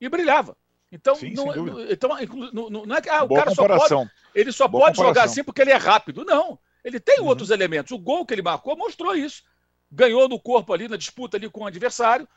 [0.00, 0.56] e brilhava.
[0.92, 1.46] Então, Sim, não,
[1.90, 2.10] então
[2.52, 5.42] não, não, é que ah, o cara só pode, ele só Boa pode jogar assim
[5.42, 6.24] porque ele é rápido.
[6.24, 7.26] Não, ele tem uhum.
[7.26, 7.90] outros elementos.
[7.90, 9.42] O gol que ele marcou mostrou isso.
[9.90, 12.28] Ganhou no corpo ali, na disputa ali com o adversário,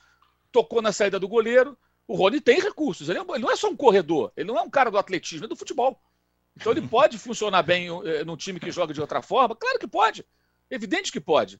[0.51, 1.77] tocou na saída do goleiro.
[2.07, 3.07] O Rony tem recursos.
[3.09, 5.47] Ele, é, não é só um corredor, ele não é um cara do atletismo, é
[5.47, 6.01] do futebol.
[6.55, 9.55] Então ele pode funcionar bem eh, num time que joga de outra forma?
[9.55, 10.25] Claro que pode.
[10.71, 11.59] Evidente que pode.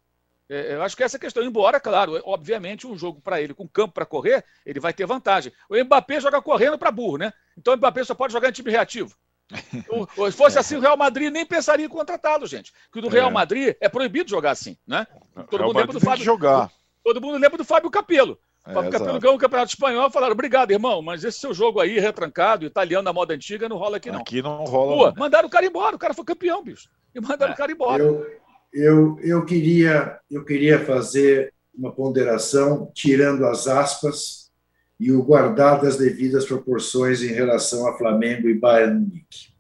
[0.50, 1.44] É, eu acho que essa é a questão.
[1.44, 5.54] Embora, claro, obviamente, um jogo para ele com campo para correr, ele vai ter vantagem.
[5.70, 7.32] O Mbappé joga correndo para burro, né?
[7.56, 9.16] Então o Mbappé só pode jogar em time reativo.
[10.32, 12.74] Se fosse assim, o Real Madrid nem pensaria em contratá-lo, gente.
[12.92, 13.34] Porque no Real é.
[13.34, 15.06] Madrid é proibido jogar assim, né?
[15.50, 16.26] Todo mundo lembra do Fábio.
[16.26, 16.72] Jogar.
[17.04, 18.40] Todo mundo lembra do Fábio Capello.
[18.68, 21.80] O Fábio é, Capello ganhou o Campeonato Espanhol falaram: obrigado, irmão, mas esse seu jogo
[21.80, 24.20] aí, retrancado, italiano na moda antiga, não rola aqui, não.
[24.20, 25.14] Aqui não rola.
[25.14, 26.90] Pô, mandaram o cara embora, o cara foi campeão, bicho.
[27.16, 27.56] E mandaram é.
[27.56, 28.04] o cara embora.
[28.04, 28.28] Eu,
[28.74, 34.52] eu, eu, queria, eu queria fazer uma ponderação, tirando as aspas
[35.00, 39.54] e o guardar das devidas proporções em relação a Flamengo e Bayern Munique.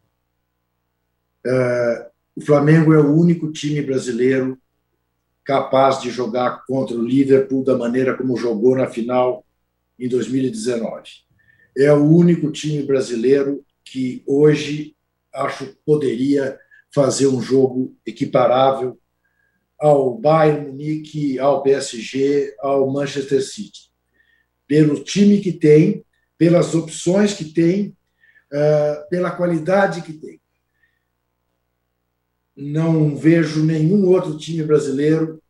[1.45, 4.57] Uh, o Flamengo é o único time brasileiro
[5.45, 9.45] capaz de jogar contra o Liverpool da maneira como jogou na final
[9.97, 11.09] em 2019.
[11.77, 14.95] É o único time brasileiro que hoje
[15.33, 16.59] acho poderia
[16.93, 18.99] fazer um jogo equiparável
[19.79, 23.89] ao Bayern Munique, ao PSG, ao Manchester City.
[24.67, 26.05] Pelo time que tem,
[26.37, 27.95] pelas opções que tem,
[28.51, 30.41] uh, pela qualidade que tem.
[32.55, 35.41] Não vejo nenhum outro time brasileiro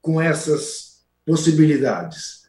[0.00, 2.48] com essas possibilidades.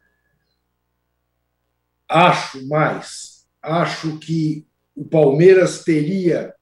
[2.08, 6.56] Acho mais, acho que o Palmeiras teria,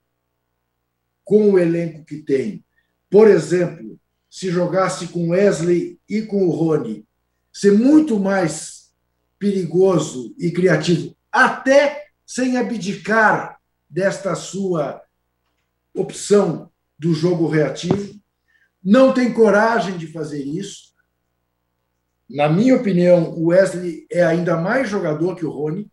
[1.27, 2.63] com o elenco que tem,
[3.09, 7.05] por exemplo, se jogasse com Wesley e com o Rony,
[7.51, 8.93] ser muito mais
[9.37, 13.59] perigoso e criativo, até sem abdicar
[13.89, 15.01] desta sua
[15.93, 18.17] opção do jogo reativo.
[18.81, 20.93] Não tem coragem de fazer isso.
[22.29, 25.91] Na minha opinião, o Wesley é ainda mais jogador que o Rony,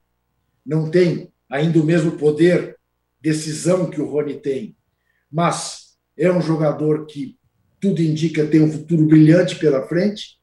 [0.65, 2.79] não tem ainda o mesmo poder,
[3.21, 4.77] decisão que o Rony tem,
[5.35, 7.37] mas é um jogador que
[7.81, 10.41] tudo indica ter um futuro brilhante pela frente.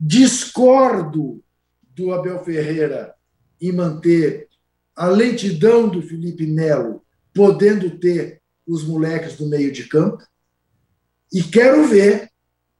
[0.00, 1.44] Discordo
[1.94, 3.14] do Abel Ferreira
[3.60, 4.48] em manter
[4.96, 10.24] a lentidão do Felipe Melo, podendo ter os moleques do meio de campo.
[11.30, 12.30] E quero ver,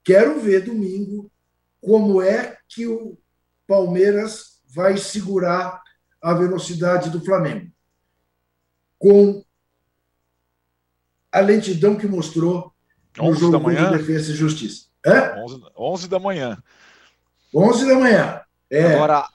[0.03, 1.31] quero ver domingo
[1.79, 3.18] como é que o
[3.66, 5.79] Palmeiras vai segurar
[6.23, 7.71] a velocidade do Flamengo.
[8.99, 9.45] Com
[11.33, 12.73] a lentidão que mostrou
[13.16, 13.90] no jogo da manhã?
[13.90, 14.87] de Defesa e Justiça.
[15.05, 15.40] É?
[15.42, 16.62] 11, 11 da manhã.
[17.55, 18.40] 11 da manhã.
[18.71, 18.95] É.
[18.95, 19.29] Agora,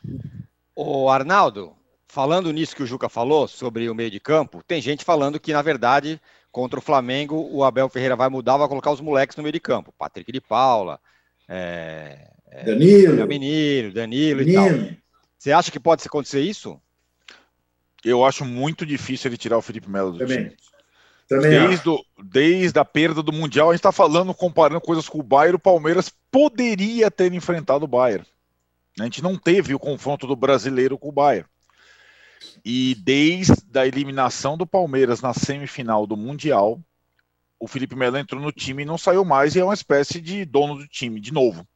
[0.75, 1.73] o Arnaldo,
[2.07, 5.53] falando nisso que o Juca falou sobre o meio de campo, tem gente falando que,
[5.53, 9.43] na verdade, contra o Flamengo, o Abel Ferreira vai mudar, vai colocar os moleques no
[9.43, 9.93] meio de campo.
[9.97, 10.99] Patrick de Paula,
[11.47, 13.27] é, é, Danilo.
[13.27, 14.97] Menino, Danilo, Danilo e tal.
[15.37, 16.81] Você acha que pode acontecer isso?
[18.03, 20.49] Eu acho muito difícil ele tirar o Felipe Melo do Também.
[20.49, 20.57] time.
[21.27, 25.19] Também desde, o, desde a perda do Mundial, a gente está falando, comparando coisas com
[25.19, 28.25] o Bayern, o Palmeiras poderia ter enfrentado o Bayern.
[28.99, 31.47] A gente não teve o confronto do brasileiro com o Bayern.
[32.63, 36.81] E desde a eliminação do Palmeiras na semifinal do Mundial,
[37.59, 40.45] o Felipe Melo entrou no time e não saiu mais e é uma espécie de
[40.45, 41.67] dono do time, de novo.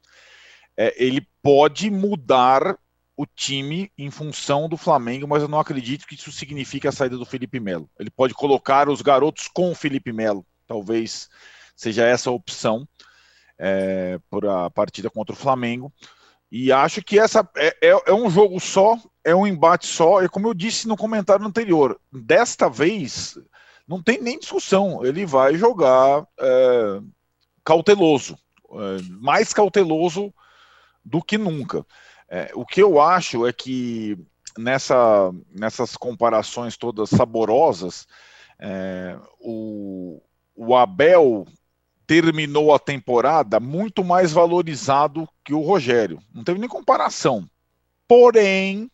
[0.76, 2.78] É, ele pode mudar
[3.16, 7.16] o time em função do Flamengo, mas eu não acredito que isso signifique a saída
[7.16, 7.88] do Felipe Melo.
[7.98, 11.28] Ele pode colocar os garotos com o Felipe Melo, talvez
[11.76, 12.88] seja essa a opção
[13.58, 15.92] é, para a partida contra o Flamengo.
[16.50, 20.28] E acho que essa é, é, é, um jogo só, é um embate só, e
[20.28, 23.38] como eu disse no comentário anterior, desta vez
[23.86, 27.00] não tem nem discussão, ele vai jogar é,
[27.64, 28.36] cauteloso,
[28.70, 30.32] é, mais cauteloso
[31.04, 31.86] do que nunca.
[32.34, 34.16] É, o que eu acho é que
[34.56, 38.06] nessa, nessas comparações todas saborosas,
[38.58, 40.18] é, o,
[40.56, 41.46] o Abel
[42.06, 46.20] terminou a temporada muito mais valorizado que o Rogério.
[46.32, 47.46] Não teve nem comparação.
[48.08, 48.90] Porém,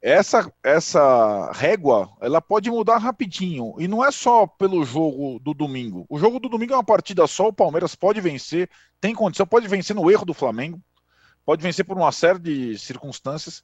[0.00, 6.06] essa essa régua ela pode mudar rapidinho e não é só pelo jogo do domingo.
[6.08, 9.66] O jogo do domingo é uma partida só, o Palmeiras pode vencer, tem condição, pode
[9.66, 10.80] vencer no erro do Flamengo,
[11.44, 13.62] pode vencer por uma série de circunstâncias,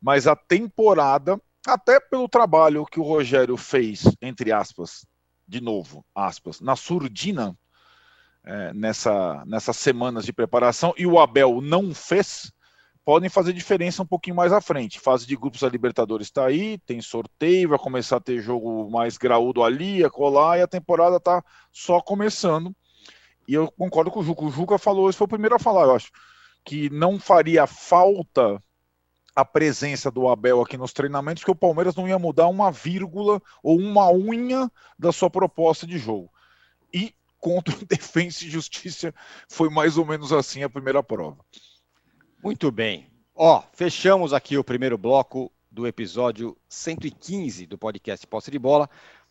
[0.00, 5.06] mas a temporada, até pelo trabalho que o Rogério fez, entre aspas,
[5.46, 7.56] de novo, aspas, na surdina,
[8.42, 12.50] é, nessa, nessas semanas de preparação, e o Abel não fez,
[13.04, 15.00] podem fazer diferença um pouquinho mais à frente.
[15.00, 19.18] Fase de grupos da Libertadores está aí, tem sorteio, vai começar a ter jogo mais
[19.18, 22.74] graúdo ali, a colar, e a temporada está só começando.
[23.46, 24.44] E eu concordo com o Juca.
[24.44, 26.10] O Juca falou, esse foi o primeiro a falar, eu acho
[26.64, 28.62] que não faria falta
[29.34, 33.40] a presença do Abel aqui nos treinamentos, que o Palmeiras não ia mudar uma vírgula
[33.62, 36.30] ou uma unha da sua proposta de jogo.
[36.92, 39.14] E contra o Defensa e Justiça
[39.48, 41.38] foi mais ou menos assim a primeira prova.
[42.42, 43.10] Muito bem.
[43.34, 48.90] Ó, fechamos aqui o primeiro bloco do episódio 115 do podcast Posse de Bola.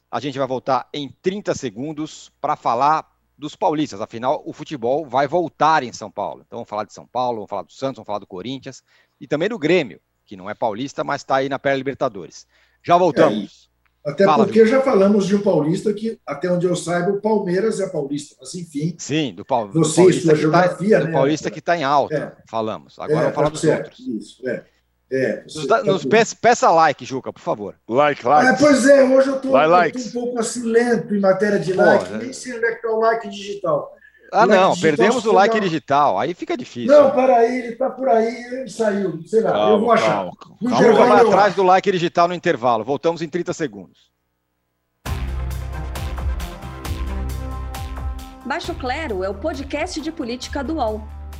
[0.09, 4.01] A gente vai voltar em 30 segundos para falar dos paulistas.
[4.01, 6.43] Afinal, o futebol vai voltar em São Paulo.
[6.45, 8.83] Então, vamos falar de São Paulo, vamos falar do Santos, vamos falar do Corinthians
[9.19, 12.45] e também do Grêmio, que não é paulista, mas está aí na pré-Libertadores.
[12.83, 13.69] Já voltamos.
[14.05, 17.21] É, até Fala, porque já falamos de um paulista que, até onde eu saiba, o
[17.21, 18.95] Palmeiras é paulista, mas enfim.
[18.97, 19.67] Sim, do, Paul...
[19.71, 21.11] Você, do paulista, que geografia, tá, né?
[21.11, 22.43] do paulista que está em alta, é.
[22.49, 22.97] falamos.
[22.97, 24.07] Agora é, vamos falar tá dos certo, outros.
[24.07, 24.65] Isso, é.
[25.11, 27.75] É, nos, tá nos peça, peça, like, Juca, por favor.
[27.87, 28.47] Like, like.
[28.47, 32.13] É, pois é, hoje eu estou um pouco assim lento em matéria de Pô, like,
[32.13, 33.91] nem sei onde é que está o like digital.
[34.31, 36.95] Ah, like não, digital, perdemos o like digital, aí fica difícil.
[36.95, 40.07] Não, peraí, ele está por aí, ele saiu, sei lá, calma, eu vou achar.
[40.07, 40.57] Calma, calma.
[40.61, 44.09] Vamos lá atrás do like digital no intervalo, voltamos em 30 segundos.
[48.45, 51.18] Baixo Clero é o podcast de política do UOL.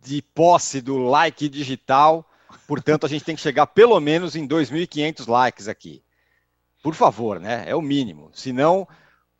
[0.00, 2.28] de posse do like digital.
[2.66, 6.02] Portanto, a gente tem que chegar pelo menos em 2.500 likes aqui.
[6.82, 7.64] Por favor, né?
[7.66, 8.30] É o mínimo.
[8.32, 8.88] Senão,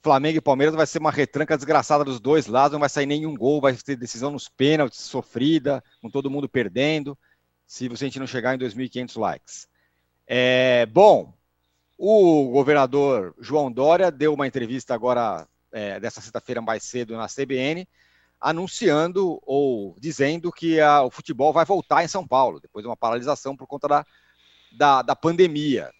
[0.02, 3.34] Flamengo e Palmeiras vai ser uma retranca desgraçada dos dois lados, não vai sair nenhum
[3.34, 7.16] gol, vai ter decisão nos pênaltis, sofrida, com todo mundo perdendo,
[7.66, 9.68] se a gente não chegar em 2.500 likes.
[10.26, 11.34] É, bom,
[11.98, 17.86] o governador João Dória deu uma entrevista agora, é, dessa sexta-feira mais cedo, na CBN,
[18.40, 22.96] anunciando ou dizendo que a, o futebol vai voltar em São Paulo, depois de uma
[22.96, 24.06] paralisação por conta da
[24.70, 25.90] da, da pandemia.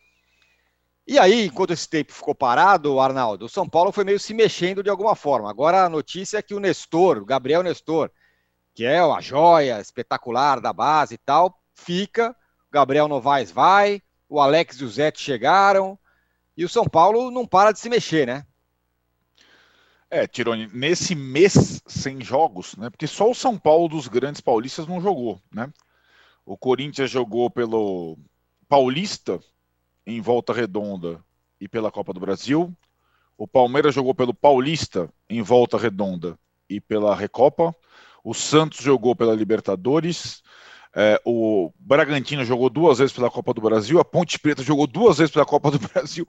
[1.07, 4.82] E aí, enquanto esse tempo ficou parado, Arnaldo, o São Paulo foi meio se mexendo
[4.82, 5.51] de alguma forma.
[5.51, 8.11] Agora a notícia é que o Nestor, o Gabriel Nestor,
[8.74, 12.30] que é uma joia espetacular da base e tal, fica.
[12.68, 15.99] O Gabriel Novaes vai, o Alex e o Zé chegaram,
[16.57, 18.47] e o São Paulo não para de se mexer, né?
[20.11, 22.91] É, Tironi, nesse mês sem jogos, né?
[22.91, 25.73] Porque só o São Paulo dos grandes paulistas não jogou, né?
[26.45, 28.19] O Corinthians jogou pelo
[28.69, 29.39] Paulista
[30.05, 31.25] em volta redonda
[31.61, 32.77] e pela Copa do Brasil.
[33.39, 36.37] O Palmeiras jogou pelo Paulista em volta redonda
[36.69, 37.73] e pela Recopa.
[38.25, 40.43] O Santos jogou pela Libertadores.
[40.95, 45.18] É, o Bragantino jogou duas vezes pela Copa do Brasil, a Ponte Preta jogou duas
[45.18, 46.26] vezes pela Copa do Brasil.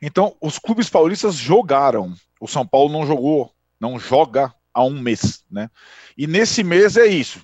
[0.00, 2.14] Então, os clubes paulistas jogaram.
[2.40, 3.50] O São Paulo não jogou,
[3.80, 5.70] não joga há um mês, né?
[6.16, 7.40] E nesse mês é isso.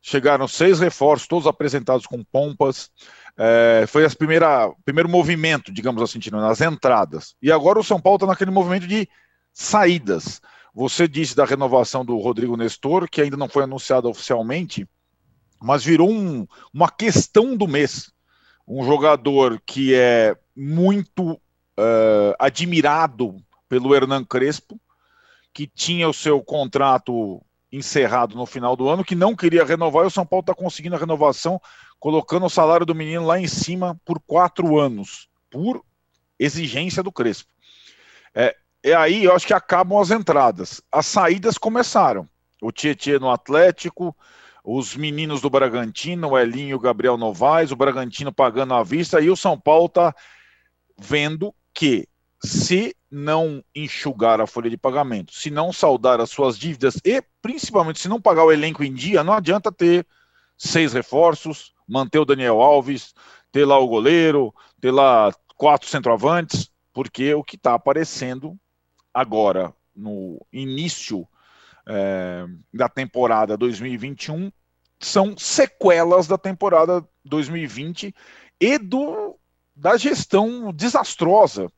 [0.00, 2.90] Chegaram seis reforços, todos apresentados com pompas.
[3.36, 7.34] É, foi o primeiro movimento, digamos assim, nas entradas.
[7.42, 9.08] E agora o São Paulo está naquele movimento de
[9.52, 10.40] saídas.
[10.72, 14.86] Você disse da renovação do Rodrigo Nestor, que ainda não foi anunciada oficialmente
[15.60, 18.12] mas virou um, uma questão do mês.
[18.66, 23.36] Um jogador que é muito uh, admirado
[23.68, 24.80] pelo Hernan Crespo,
[25.52, 30.06] que tinha o seu contrato encerrado no final do ano, que não queria renovar, e
[30.08, 31.60] o São Paulo está conseguindo a renovação,
[31.98, 35.84] colocando o salário do menino lá em cima por quatro anos, por
[36.38, 37.50] exigência do Crespo.
[38.34, 40.80] É, é aí, eu acho que acabam as entradas.
[40.90, 42.28] As saídas começaram.
[42.60, 44.16] O Tietchan no Atlético,
[44.70, 49.30] os meninos do Bragantino, o Elinho o Gabriel Novaes, o Bragantino pagando à vista, e
[49.30, 50.14] o São Paulo está
[50.98, 52.06] vendo que
[52.44, 57.98] se não enxugar a folha de pagamento, se não saldar as suas dívidas e principalmente
[57.98, 60.06] se não pagar o elenco em dia, não adianta ter
[60.58, 63.14] seis reforços, manter o Daniel Alves,
[63.50, 68.54] ter lá o goleiro, ter lá quatro centroavantes, porque o que está aparecendo
[69.14, 71.26] agora no início
[71.86, 74.52] é, da temporada 2021
[75.00, 78.14] são sequelas da temporada 2020
[78.60, 79.38] e do,
[79.74, 81.70] da gestão desastrosa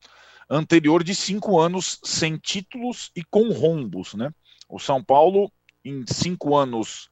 [0.49, 4.13] anterior de cinco anos sem títulos e com rombos.
[4.13, 4.31] Né?
[4.67, 5.51] O São Paulo,
[5.83, 7.09] em cinco anos,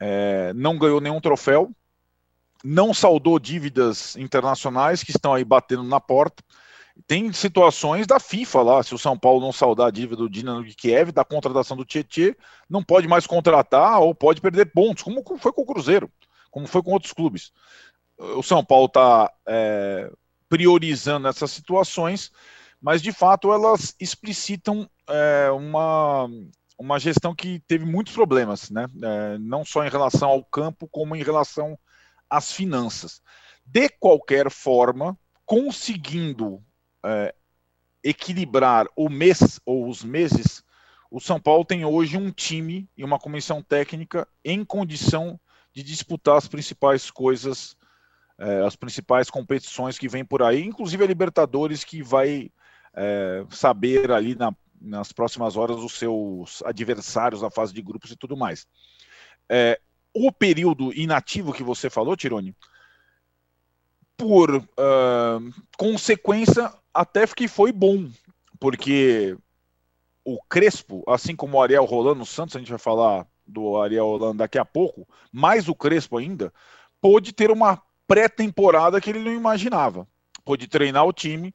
[0.00, 1.70] é, não ganhou nenhum troféu,
[2.62, 6.42] não saldou dívidas internacionais que estão aí batendo na porta.
[7.06, 10.64] Tem situações da FIFA lá, se o São Paulo não saudar a dívida do Dinamo
[10.64, 12.34] de Kiev, da contratação do Tietchan,
[12.68, 16.10] não pode mais contratar ou pode perder pontos, como foi com o Cruzeiro,
[16.50, 17.52] como foi com outros clubes.
[18.18, 20.10] O São Paulo está é,
[20.48, 22.32] priorizando essas situações,
[22.80, 26.28] mas de fato elas explicitam é, uma,
[26.78, 28.86] uma gestão que teve muitos problemas, né?
[29.02, 31.78] É, não só em relação ao campo, como em relação
[32.28, 33.20] às finanças.
[33.64, 36.62] De qualquer forma, conseguindo
[37.06, 37.34] é,
[38.02, 40.64] equilibrar o mês ou os meses,
[41.10, 45.38] o São Paulo tem hoje um time e uma comissão técnica em condição
[45.72, 47.76] de disputar as principais coisas,
[48.38, 52.50] é, as principais competições que vem por aí, inclusive a Libertadores, que vai
[52.94, 58.16] é, saber ali na, nas próximas horas os seus adversários na fase de grupos e
[58.16, 58.66] tudo mais.
[59.48, 59.80] É,
[60.14, 62.56] o período inativo que você falou, Tirone,
[64.16, 68.08] por uh, consequência, até que foi bom,
[68.58, 69.36] porque
[70.24, 74.38] o Crespo, assim como o Ariel Rolando Santos, a gente vai falar do Ariel Rolando
[74.38, 76.52] daqui a pouco, mais o Crespo ainda,
[77.00, 80.06] pôde ter uma pré-temporada que ele não imaginava.
[80.44, 81.54] Pôde treinar o time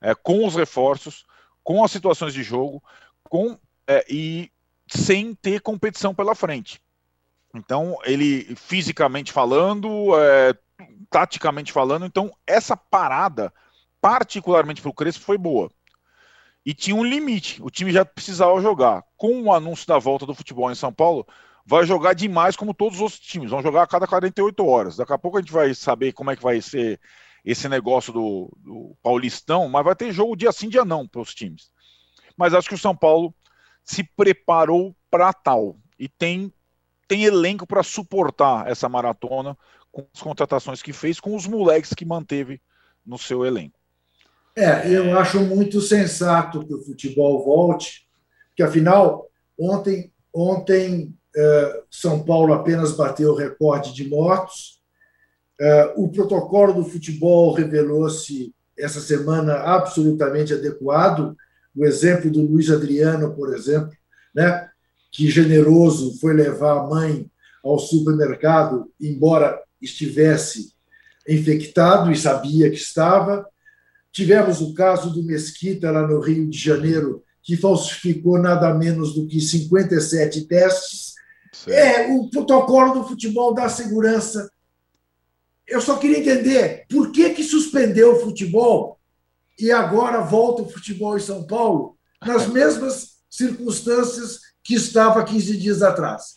[0.00, 1.24] é, com os reforços,
[1.62, 2.82] com as situações de jogo,
[3.24, 4.50] com é, e
[4.88, 6.80] sem ter competição pela frente.
[7.54, 10.54] Então, ele fisicamente falando, é,
[11.10, 13.52] taticamente falando, então essa parada
[14.02, 15.70] particularmente para o Crespo, foi boa.
[16.66, 17.62] E tinha um limite.
[17.62, 19.04] O time já precisava jogar.
[19.16, 21.26] Com o anúncio da volta do futebol em São Paulo,
[21.64, 23.50] vai jogar demais como todos os outros times.
[23.50, 24.96] Vão jogar a cada 48 horas.
[24.96, 27.00] Daqui a pouco a gente vai saber como é que vai ser
[27.44, 31.34] esse negócio do, do Paulistão, mas vai ter jogo dia sim, dia não para os
[31.34, 31.70] times.
[32.36, 33.34] Mas acho que o São Paulo
[33.84, 36.52] se preparou para tal e tem,
[37.08, 39.56] tem elenco para suportar essa maratona
[39.92, 42.60] com as contratações que fez, com os moleques que manteve
[43.06, 43.78] no seu elenco.
[44.56, 48.06] É, eu acho muito sensato que o futebol volte,
[48.48, 49.28] porque afinal,
[49.58, 54.80] ontem, ontem eh, São Paulo apenas bateu o recorde de mortos.
[55.58, 61.34] Eh, o protocolo do futebol revelou-se essa semana absolutamente adequado.
[61.74, 63.92] O exemplo do Luiz Adriano, por exemplo,
[64.34, 64.68] né,
[65.10, 67.30] que generoso foi levar a mãe
[67.64, 70.72] ao supermercado, embora estivesse
[71.28, 73.46] infectado e sabia que estava.
[74.12, 79.26] Tivemos o caso do Mesquita, lá no Rio de Janeiro, que falsificou nada menos do
[79.26, 81.14] que 57 testes.
[81.66, 84.50] É, o protocolo do futebol dá segurança.
[85.66, 88.98] Eu só queria entender por que, que suspendeu o futebol
[89.58, 95.82] e agora volta o futebol em São Paulo nas mesmas circunstâncias que estava 15 dias
[95.82, 96.36] atrás.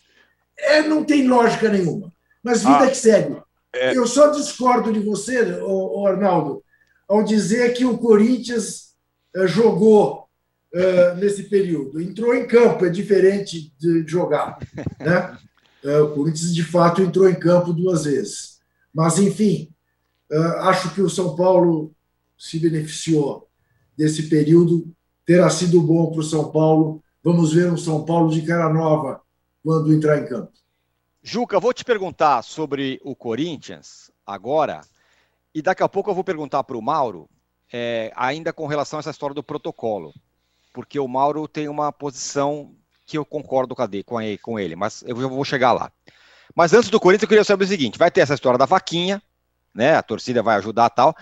[0.57, 2.11] É, não tem lógica nenhuma.
[2.45, 3.35] Mas vida ah, que segue.
[3.73, 3.97] É...
[3.97, 6.63] Eu só discordo de você, ô, Arnaldo,
[7.09, 8.93] ao dizer que o Corinthians
[9.35, 10.29] uh, jogou
[10.71, 11.99] uh, nesse período.
[11.99, 14.59] Entrou em campo, é diferente de jogar.
[14.99, 15.37] Né?
[15.83, 18.59] Uh, o Corinthians, de fato, entrou em campo duas vezes.
[18.93, 19.73] Mas, enfim,
[20.59, 21.93] acho que o São Paulo
[22.37, 23.49] se beneficiou
[23.97, 24.87] desse período.
[25.25, 27.03] Terá sido bom para o São Paulo.
[27.23, 29.19] Vamos ver um São Paulo de cara nova
[29.63, 30.54] quando entrar em campo.
[31.27, 34.81] Juca, vou te perguntar sobre o Corinthians agora,
[35.55, 37.27] e daqui a pouco eu vou perguntar para o Mauro,
[37.73, 40.13] é, ainda com relação a essa história do protocolo,
[40.71, 42.75] porque o Mauro tem uma posição
[43.07, 45.91] que eu concordo com ele, mas eu vou chegar lá.
[46.53, 49.19] Mas antes do Corinthians, eu queria saber o seguinte: vai ter essa história da vaquinha,
[49.73, 49.95] né?
[49.95, 51.15] A torcida vai ajudar tal,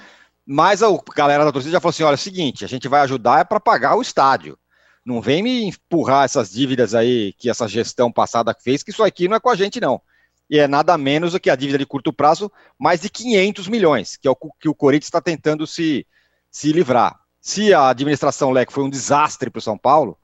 [0.45, 2.99] mas a galera da torcida já falou assim: olha, é o seguinte, a gente vai
[3.03, 4.59] ajudar é para pagar o estádio.
[5.05, 9.27] Não vem me empurrar essas dívidas aí que essa gestão passada fez, que isso aqui
[9.27, 10.01] não é com a gente, não.
[10.49, 14.15] E é nada menos do que a dívida de curto prazo, mais de 500 milhões,
[14.15, 16.05] que é o que o Corinthians está tentando se,
[16.51, 17.19] se livrar.
[17.41, 20.17] Se a administração LEC foi um desastre para o São Paulo,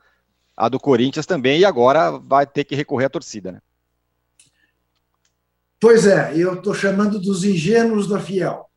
[0.55, 3.59] a do Corinthians também, e agora vai ter que recorrer à torcida, né?
[5.79, 8.69] Pois é, eu estou chamando dos ingênuos da Fiel,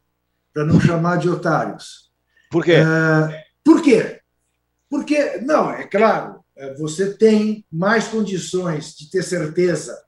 [0.55, 2.11] para não chamar de otários.
[2.51, 2.77] Por quê?
[2.81, 3.33] Uh,
[3.65, 4.22] por quê?
[4.93, 10.05] Porque, não, é claro, é, você tem mais condições de ter certeza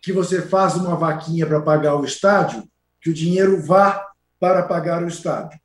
[0.00, 2.62] que você faz uma vaquinha para pagar o estádio,
[3.00, 5.58] que o dinheiro vá para pagar o estádio.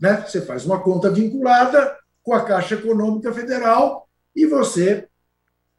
[0.00, 0.22] Né?
[0.22, 5.06] Você faz uma conta vinculada com a Caixa Econômica Federal e você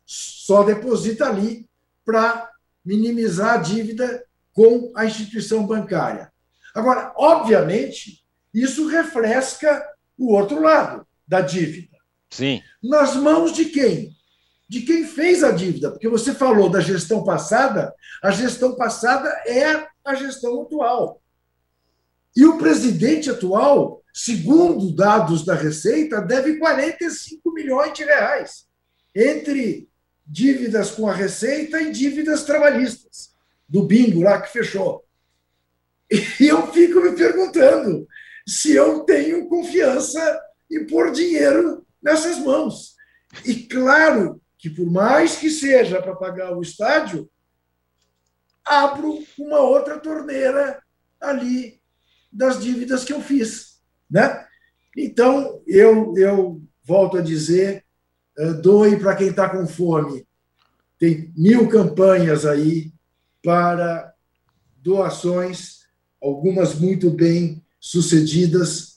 [0.06, 1.68] só deposita ali
[2.06, 2.52] para
[2.86, 4.24] minimizar a dívida
[4.54, 6.32] com a instituição bancária.
[6.76, 8.24] Agora, obviamente,
[8.54, 9.84] isso refresca
[10.16, 11.98] o outro lado da dívida.
[12.30, 12.62] Sim.
[12.84, 14.14] Nas mãos de quem?
[14.68, 15.90] De quem fez a dívida.
[15.90, 21.22] Porque você falou da gestão passada, a gestão passada é a gestão atual.
[22.36, 28.66] E o presidente atual, segundo dados da Receita, deve 45 milhões de reais
[29.16, 29.88] entre
[30.28, 33.32] dívidas com a Receita e dívidas trabalhistas,
[33.70, 35.06] do bingo lá que fechou.
[36.12, 38.06] E eu fico me perguntando
[38.46, 40.20] se eu tenho confiança
[40.72, 42.96] e pôr dinheiro nessas mãos.
[43.46, 47.30] E claro que, por mais que seja para pagar o estádio,
[48.64, 50.82] abro uma outra torneira
[51.20, 51.82] ali
[52.32, 53.82] das dívidas que eu fiz.
[54.10, 54.46] Né?
[54.96, 57.84] Então, eu, eu volto a dizer:
[58.38, 60.26] eh, doe para quem está com fome.
[60.98, 62.94] Tem mil campanhas aí
[63.44, 64.14] para
[64.78, 65.82] doações,
[66.22, 68.91] algumas muito bem sucedidas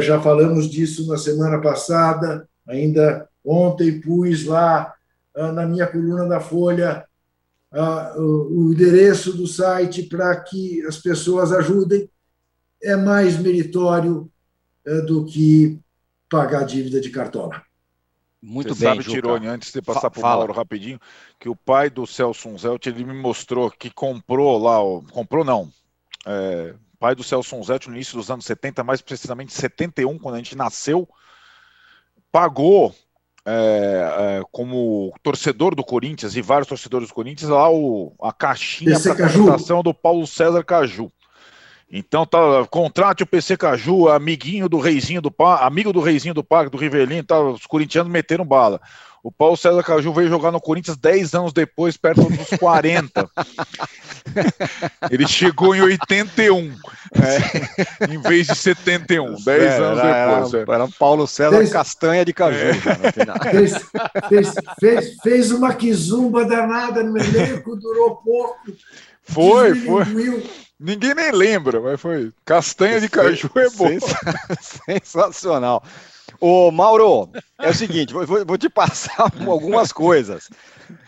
[0.00, 4.92] já falamos disso na semana passada, ainda ontem pus lá
[5.34, 7.04] ah, na minha coluna da Folha
[7.70, 12.10] ah, o endereço do site para que as pessoas ajudem.
[12.82, 14.30] É mais meritório
[14.86, 15.80] é, do que
[16.30, 17.60] pagar dívida de cartola.
[18.40, 19.16] Muito Você bem, sabe, Juca.
[19.16, 21.00] Tirone, antes de passar para o Mauro rapidinho,
[21.40, 24.78] que o pai do Celso Zelt, ele me mostrou que comprou lá,
[25.10, 25.68] comprou não,
[26.24, 30.38] é, pai do Celso Zete no início dos anos 70, mais precisamente 71, quando a
[30.38, 31.08] gente nasceu,
[32.30, 32.94] pagou
[33.46, 39.00] é, é, como torcedor do Corinthians e vários torcedores do Corinthians lá o, a caixinha
[39.00, 41.10] para contratação do Paulo César Caju.
[41.90, 42.38] Então tá,
[42.70, 46.76] contrate o PC Caju, amiguinho do Reizinho do Parque, amigo do Reizinho do Parque, do
[46.76, 48.78] Rivelino, tá, os corintianos meteram bala.
[49.22, 53.28] O Paulo César Caju veio jogar no Corinthians 10 anos depois, perto dos 40.
[55.10, 56.74] Ele chegou em 81,
[57.14, 60.54] é, em vez de 71, 10 é, anos era, depois.
[60.54, 60.74] Era, é.
[60.74, 62.58] era Paulo César fez, Castanha de Caju.
[62.58, 63.50] É.
[63.50, 63.72] Fez,
[64.28, 68.72] fez, fez, fez, uma quizumba danada no elenco, durou pouco.
[69.24, 70.04] Foi, foi.
[70.78, 72.32] Ninguém nem lembra, mas foi.
[72.44, 73.88] Castanha de Caju é bom.
[74.86, 75.82] Sensacional.
[76.40, 80.48] Ô, Mauro, é o seguinte, vou, vou, te passar algumas coisas.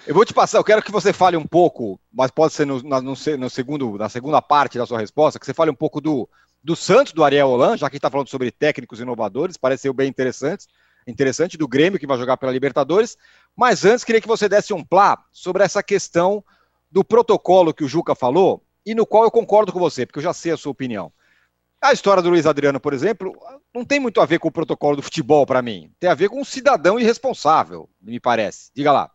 [0.07, 2.83] Eu vou te passar, eu quero que você fale um pouco, mas pode ser no,
[2.83, 6.29] no, no segundo, na segunda parte da sua resposta, que você fale um pouco do,
[6.65, 10.67] do Santos, do Ariel Holan, já que está falando sobre técnicos inovadores, pareceu bem interessante,
[11.07, 13.17] interessante, do Grêmio, que vai jogar pela Libertadores.
[13.57, 16.43] Mas antes, queria que você desse um plá sobre essa questão
[16.91, 20.23] do protocolo que o Juca falou, e no qual eu concordo com você, porque eu
[20.23, 21.13] já sei a sua opinião.
[21.81, 23.33] A história do Luiz Adriano, por exemplo,
[23.75, 25.91] não tem muito a ver com o protocolo do futebol para mim.
[25.99, 28.71] Tem a ver com um cidadão irresponsável, me parece.
[28.75, 29.11] Diga lá.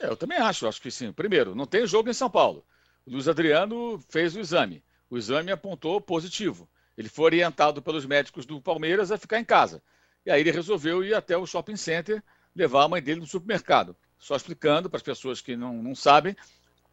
[0.00, 1.12] É, eu também acho, acho que sim.
[1.12, 2.64] Primeiro, não tem jogo em São Paulo.
[3.06, 4.82] O Luiz Adriano fez o exame.
[5.10, 6.68] O exame apontou positivo.
[6.96, 9.82] Ele foi orientado pelos médicos do Palmeiras a ficar em casa.
[10.24, 12.22] E aí ele resolveu ir até o shopping center
[12.56, 13.94] levar a mãe dele no supermercado.
[14.18, 16.34] Só explicando para as pessoas que não, não sabem,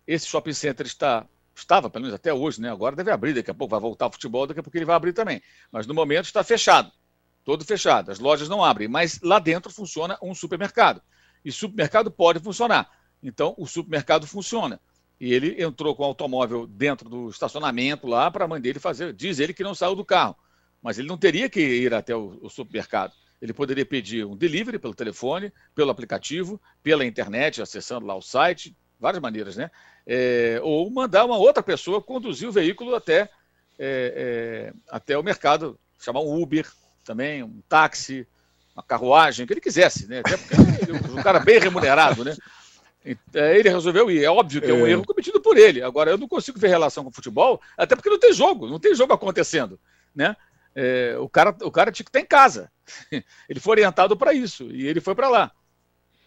[0.06, 1.26] esse shopping center está
[1.56, 2.72] Estava, pelo menos até hoje, né?
[2.72, 4.95] Agora deve abrir, daqui a pouco vai voltar o futebol, daqui a pouco ele vai
[4.95, 5.41] abrir também.
[5.72, 6.91] Mas no momento está fechado,
[7.43, 8.12] todo fechado.
[8.12, 11.02] As lojas não abrem, mas lá dentro funciona um supermercado.
[11.43, 12.89] E supermercado pode funcionar.
[13.22, 14.80] Então o supermercado funciona.
[15.20, 19.14] E ele entrou com o automóvel dentro do estacionamento lá para a mãe dele fazer.
[19.14, 20.36] Diz ele que não saiu do carro.
[20.82, 23.14] Mas ele não teria que ir até o, o supermercado.
[23.39, 28.76] Ele poderia pedir um delivery pelo telefone, pelo aplicativo, pela internet, acessando lá o site,
[29.02, 29.72] várias maneiras, né?
[30.06, 33.30] É, ou mandar uma outra pessoa conduzir o veículo até,
[33.80, 36.72] é, é, até o mercado, chamar um Uber
[37.04, 38.28] também, um táxi,
[38.76, 40.20] uma carruagem, que ele quisesse, né?
[40.20, 42.36] Até porque ele, um cara bem remunerado, né?
[43.34, 44.24] É, ele resolveu ir.
[44.24, 44.91] É óbvio que é um é.
[44.91, 45.82] erro cometido por ele.
[45.82, 48.80] Agora, eu não consigo ver relação com o futebol, até porque não tem jogo, não
[48.80, 49.80] tem jogo acontecendo,
[50.16, 50.36] né?
[50.76, 52.72] É, o, cara, o cara tinha que estar em casa.
[53.49, 55.52] Ele foi orientado para isso e ele foi para lá.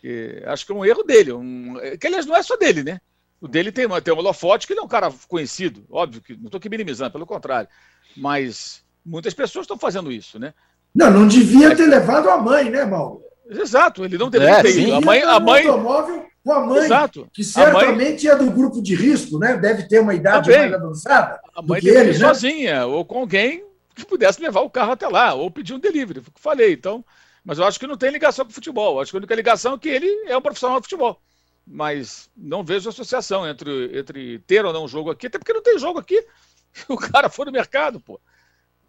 [0.07, 1.33] E acho que é um erro dele.
[1.33, 3.01] Um, que, aliás, não é só dele, né?
[3.41, 6.47] O dele tem, tem um holofote que ele é um cara conhecido, óbvio que não
[6.47, 7.71] estou aqui minimizando, pelo contrário.
[8.15, 10.53] Mas muitas pessoas estão fazendo isso, né?
[10.95, 13.23] Não, não devia ter levado a mãe, né, Mauro?
[13.49, 14.95] Exato, ele não deveria é, ter ido.
[14.95, 15.67] A mãe, a mãe...
[15.67, 17.27] automóvel com a mãe, Exato.
[17.33, 18.35] que certamente mãe...
[18.35, 19.57] é do grupo de risco, né?
[19.57, 20.71] Deve ter uma idade Também.
[20.71, 21.41] mais avançada.
[21.57, 22.27] A mãe deveria ele, né?
[22.27, 26.21] sozinha, ou com alguém que pudesse levar o carro até lá, ou pedir um delivery,
[26.21, 26.73] foi o que falei.
[26.75, 27.03] Então,
[27.45, 28.97] mas eu acho que não tem ligação com o futebol.
[28.97, 31.21] Eu acho que a única ligação é que ele é um profissional de futebol.
[31.67, 35.79] Mas não vejo associação entre, entre ter ou não jogo aqui, até porque não tem
[35.79, 36.25] jogo aqui.
[36.89, 38.21] O cara foi no mercado, pô.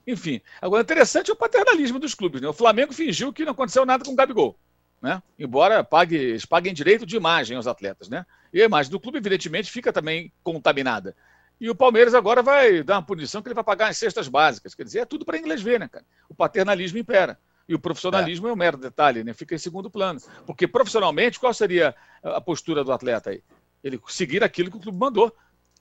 [0.08, 2.42] Enfim, agora interessante é o paternalismo dos clubes.
[2.42, 2.48] Né?
[2.48, 4.58] O Flamengo fingiu que não aconteceu nada com o Gabigol.
[5.00, 5.22] Né?
[5.38, 8.10] Embora pague, eles paguem direito de imagem aos atletas.
[8.10, 8.26] Né?
[8.52, 11.16] E a imagem do clube, evidentemente, fica também contaminada.
[11.60, 14.74] E o Palmeiras agora vai dar uma punição que ele vai pagar em cestas básicas.
[14.74, 16.06] Quer dizer, é tudo para inglês ver, né, cara?
[16.28, 17.40] O paternalismo impera.
[17.68, 18.50] E o profissionalismo é.
[18.52, 19.34] é um mero detalhe, né?
[19.34, 20.20] Fica em segundo plano.
[20.46, 23.44] Porque profissionalmente, qual seria a postura do atleta aí?
[23.84, 25.36] Ele seguir aquilo que o clube mandou,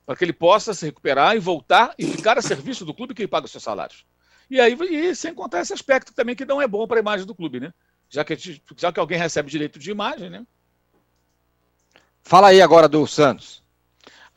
[0.05, 3.27] para que ele possa se recuperar e voltar e ficar a serviço do clube que
[3.27, 4.05] paga os seus salários.
[4.49, 7.25] E aí, e sem contar esse aspecto também que não é bom para a imagem
[7.25, 7.73] do clube, né?
[8.09, 8.37] Já que,
[8.77, 10.45] já que alguém recebe direito de imagem, né?
[12.21, 13.64] Fala aí agora do Santos.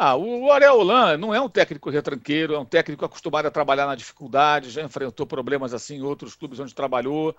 [0.00, 3.84] Ah, o Ariel Holan não é um técnico retranqueiro, é um técnico acostumado a trabalhar
[3.84, 7.34] na dificuldade, já enfrentou problemas assim em outros clubes onde trabalhou,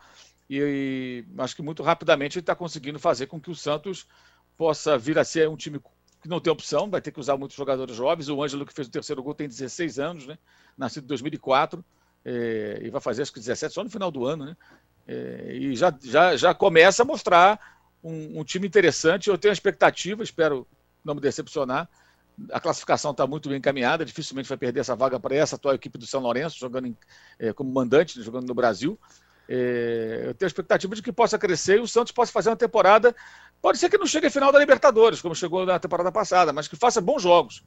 [0.50, 4.06] e, e acho que muito rapidamente ele está conseguindo fazer com que o Santos
[4.58, 5.80] possa vir a ser um time
[6.22, 8.28] que não tem opção, vai ter que usar muitos jogadores jovens.
[8.28, 10.38] O Ângelo, que fez o terceiro gol, tem 16 anos, né?
[10.78, 11.84] nascido em 2004,
[12.26, 14.58] é, e vai fazer acho que 17 só no final do ano, né?
[15.08, 17.58] É, e já, já, já começa a mostrar
[18.04, 19.30] um, um time interessante.
[19.30, 20.68] Eu tenho a expectativa, espero
[21.06, 21.90] não me decepcionar,
[22.52, 25.98] a classificação está muito bem encaminhada, dificilmente vai perder essa vaga para essa atual equipe
[25.98, 26.98] do São Lourenço, jogando em,
[27.38, 29.00] é, como mandante, jogando no Brasil.
[29.48, 32.56] É, eu tenho a expectativa de que possa crescer e o Santos possa fazer uma
[32.56, 33.16] temporada.
[33.62, 36.68] Pode ser que não chegue à final da Libertadores, como chegou na temporada passada, mas
[36.68, 37.64] que faça bons jogos.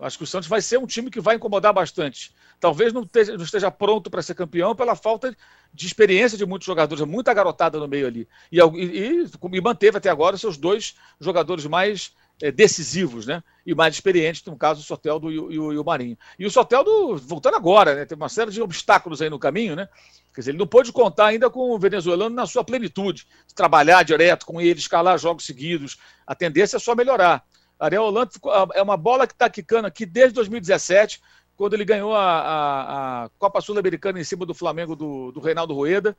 [0.00, 2.32] Acho que o Santos vai ser um time que vai incomodar bastante.
[2.58, 5.36] Talvez não esteja, não esteja pronto para ser campeão pela falta
[5.74, 8.28] de experiência de muitos jogadores, muita garotada no meio ali.
[8.50, 13.42] E, e, e manteve até agora seus dois jogadores mais é, decisivos, né?
[13.66, 16.16] E mais experientes, no caso o Soteldo e o, e, o, e o Marinho.
[16.38, 18.06] E o Soteldo, voltando agora, né?
[18.06, 19.88] Teve uma série de obstáculos aí no caminho, né?
[20.32, 24.46] Quer dizer, ele não pôde contar ainda com o venezuelano na sua plenitude, trabalhar direto
[24.46, 25.98] com ele, escalar jogos seguidos.
[26.26, 27.44] A tendência é só melhorar.
[27.78, 28.30] Ariel Holanda
[28.74, 31.20] é uma bola que está quicando aqui desde 2017,
[31.56, 35.74] quando ele ganhou a, a, a Copa Sul-Americana em cima do Flamengo do, do Reinaldo
[35.74, 36.16] Rueda,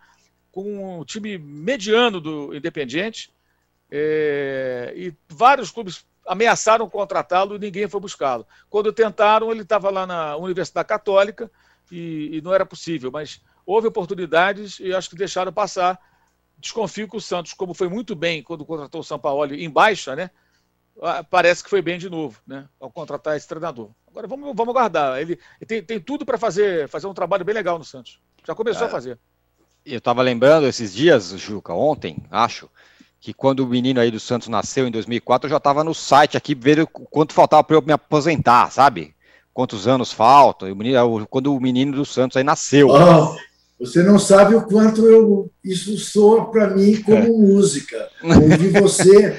[0.51, 3.31] com um time mediano do Independiente.
[3.89, 8.45] É, e vários clubes ameaçaram contratá-lo e ninguém foi buscá-lo.
[8.69, 11.51] Quando tentaram, ele estava lá na Universidade Católica
[11.91, 15.99] e, e, não era possível, mas houve oportunidades e acho que deixaram passar.
[16.57, 20.15] Desconfio que o Santos, como foi muito bem quando contratou o São Paulo em baixa,
[20.15, 20.29] né?
[21.29, 22.67] Parece que foi bem de novo, né?
[22.79, 23.89] Ao contratar esse treinador.
[24.07, 25.19] Agora vamos, vamos aguardar.
[25.19, 28.19] Ele, ele tem, tem tudo para fazer, fazer um trabalho bem legal no Santos.
[28.45, 29.19] Já começou é, a fazer.
[29.83, 32.69] Eu estava lembrando esses dias, Juca, ontem, acho,
[33.21, 36.35] que quando o menino aí do Santos nasceu em 2004, eu já estava no site
[36.35, 39.13] aqui vendo quanto faltava para eu me aposentar, sabe?
[39.53, 40.67] Quantos anos faltam?
[40.67, 42.87] E o menino, quando o menino do Santos aí nasceu.
[42.89, 43.35] Oh,
[43.79, 47.27] você não sabe o quanto eu, isso soa para mim como é.
[47.27, 48.09] música.
[48.23, 49.37] Ouvir você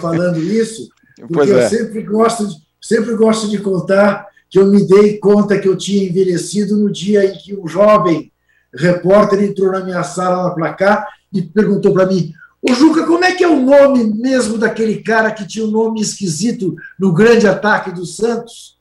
[0.00, 0.88] falando isso,
[1.28, 1.68] porque eu é.
[1.68, 6.08] sempre gosto de, sempre gosto de contar que eu me dei conta que eu tinha
[6.08, 8.32] envelhecido no dia em que um jovem
[8.74, 13.32] repórter entrou na minha sala na placar e perguntou para mim: Ô Juca, como é
[13.32, 17.90] que é o nome mesmo daquele cara que tinha um nome esquisito no grande ataque
[17.90, 18.78] do Santos?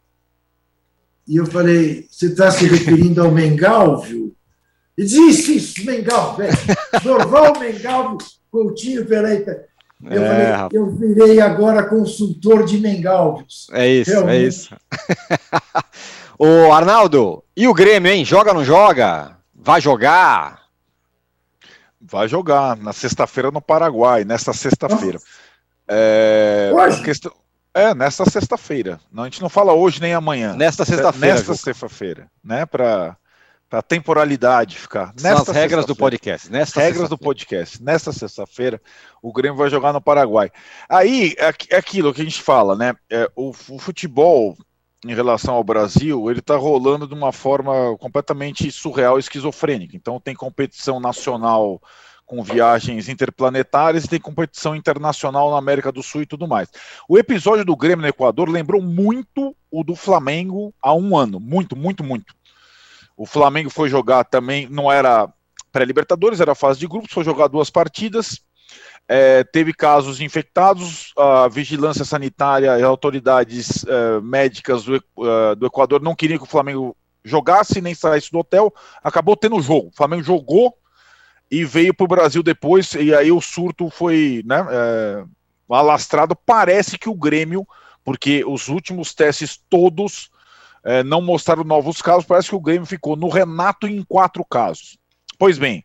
[1.27, 4.35] E eu falei: Você está se referindo ao Mengalvio?
[4.95, 6.57] Ele disse: Isso, isso, Mengalvio, velho.
[7.03, 8.19] Dorval Mengalvio
[8.51, 9.43] Coutinho, peraí.
[10.03, 13.67] Eu, é, falei, eu virei agora consultor de Mengalvios.
[13.71, 14.43] É isso, é Realmente.
[14.43, 14.75] é isso.
[16.37, 18.25] Ô, Arnaldo, e o Grêmio, hein?
[18.25, 19.37] Joga ou não joga?
[19.55, 20.60] Vai jogar?
[22.11, 25.17] Vai jogar na sexta-feira no Paraguai, nesta sexta-feira.
[25.87, 26.71] É?
[27.03, 27.31] Questão...
[27.73, 28.99] É, nesta sexta-feira.
[29.09, 30.53] Não, a gente não fala hoje nem amanhã.
[30.53, 31.35] Nesta sexta-feira.
[31.35, 32.65] Nesta sexta-feira, né?
[32.65, 33.15] Para
[33.69, 35.13] para temporalidade ficar.
[35.15, 36.51] São Nesta as regras do podcast.
[36.51, 37.81] Nesta regras do podcast.
[37.81, 38.81] Nesta sexta-feira,
[39.21, 40.51] o Grêmio vai jogar no Paraguai.
[40.89, 42.93] Aí é, é aquilo que a gente fala, né?
[43.09, 44.57] É, o, o, futebol
[45.05, 49.95] em relação ao Brasil, ele está rolando de uma forma completamente surreal, esquizofrênica.
[49.95, 51.81] Então tem competição nacional
[52.25, 56.69] com viagens interplanetárias e tem competição internacional na América do Sul e tudo mais.
[57.09, 61.75] O episódio do Grêmio no Equador lembrou muito o do Flamengo há um ano, muito,
[61.75, 62.33] muito, muito.
[63.17, 65.27] O Flamengo foi jogar também, não era
[65.71, 68.41] pré-Libertadores, era fase de grupos, foi jogar duas partidas.
[69.07, 76.01] É, teve casos infectados, a vigilância sanitária e autoridades é, médicas do, é, do Equador
[76.01, 78.73] não queriam que o Flamengo jogasse nem saísse do hotel.
[79.03, 79.89] Acabou tendo o jogo.
[79.89, 80.73] O Flamengo jogou
[81.49, 85.23] e veio para o Brasil depois, e aí o surto foi né, é,
[85.69, 86.33] alastrado.
[86.33, 87.67] Parece que o Grêmio,
[88.05, 90.31] porque os últimos testes todos
[90.83, 94.97] é, não mostraram novos casos, parece que o Grêmio ficou no Renato em quatro casos.
[95.37, 95.83] Pois bem,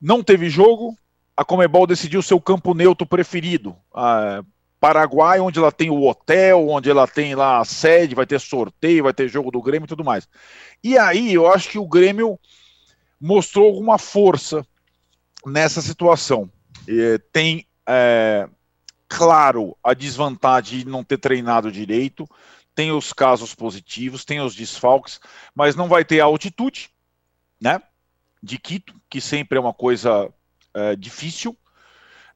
[0.00, 0.94] não teve jogo,
[1.36, 3.76] a Comebol decidiu seu campo neutro preferido.
[4.78, 9.04] Paraguai, onde ela tem o hotel, onde ela tem lá a sede, vai ter sorteio,
[9.04, 10.26] vai ter jogo do Grêmio e tudo mais.
[10.82, 12.38] E aí eu acho que o Grêmio
[13.20, 14.66] mostrou alguma força
[15.44, 16.50] nessa situação.
[17.32, 18.48] Tem, é,
[19.06, 22.26] claro, a desvantagem de não ter treinado direito,
[22.74, 25.20] tem os casos positivos, tem os desfalques,
[25.54, 26.88] mas não vai ter a altitude,
[27.60, 27.82] né?
[28.42, 30.32] De Quito, que sempre é uma coisa
[30.74, 31.56] é, difícil.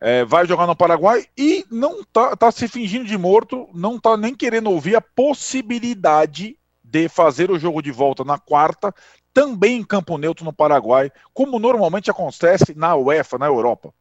[0.00, 4.16] É, vai jogar no Paraguai e não tá, tá se fingindo de morto, não tá
[4.16, 8.94] nem querendo ouvir a possibilidade de fazer o jogo de volta na quarta,
[9.32, 13.92] também em campo neutro no Paraguai, como normalmente acontece na UEFA, na Europa.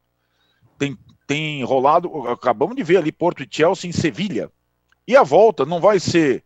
[0.78, 4.50] Tem, tem rolado, acabamos de ver ali Porto e Chelsea em Sevilha,
[5.08, 6.44] e a volta não vai ser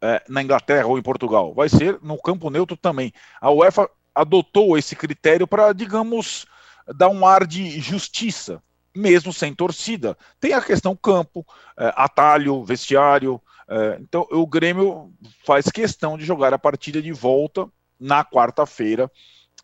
[0.00, 3.12] é, na Inglaterra ou em Portugal, vai ser no campo neutro também.
[3.40, 6.46] A UEFA adotou esse critério para, digamos,
[6.94, 8.62] dar um ar de justiça,
[8.94, 10.16] mesmo sem torcida.
[10.40, 11.46] Tem a questão campo,
[11.78, 13.40] é, atalho, vestiário.
[13.68, 15.12] É, então, o Grêmio
[15.44, 17.68] faz questão de jogar a partida de volta
[17.98, 19.10] na quarta-feira,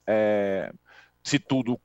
[0.07, 0.72] é,
[1.22, 1.79] se tudo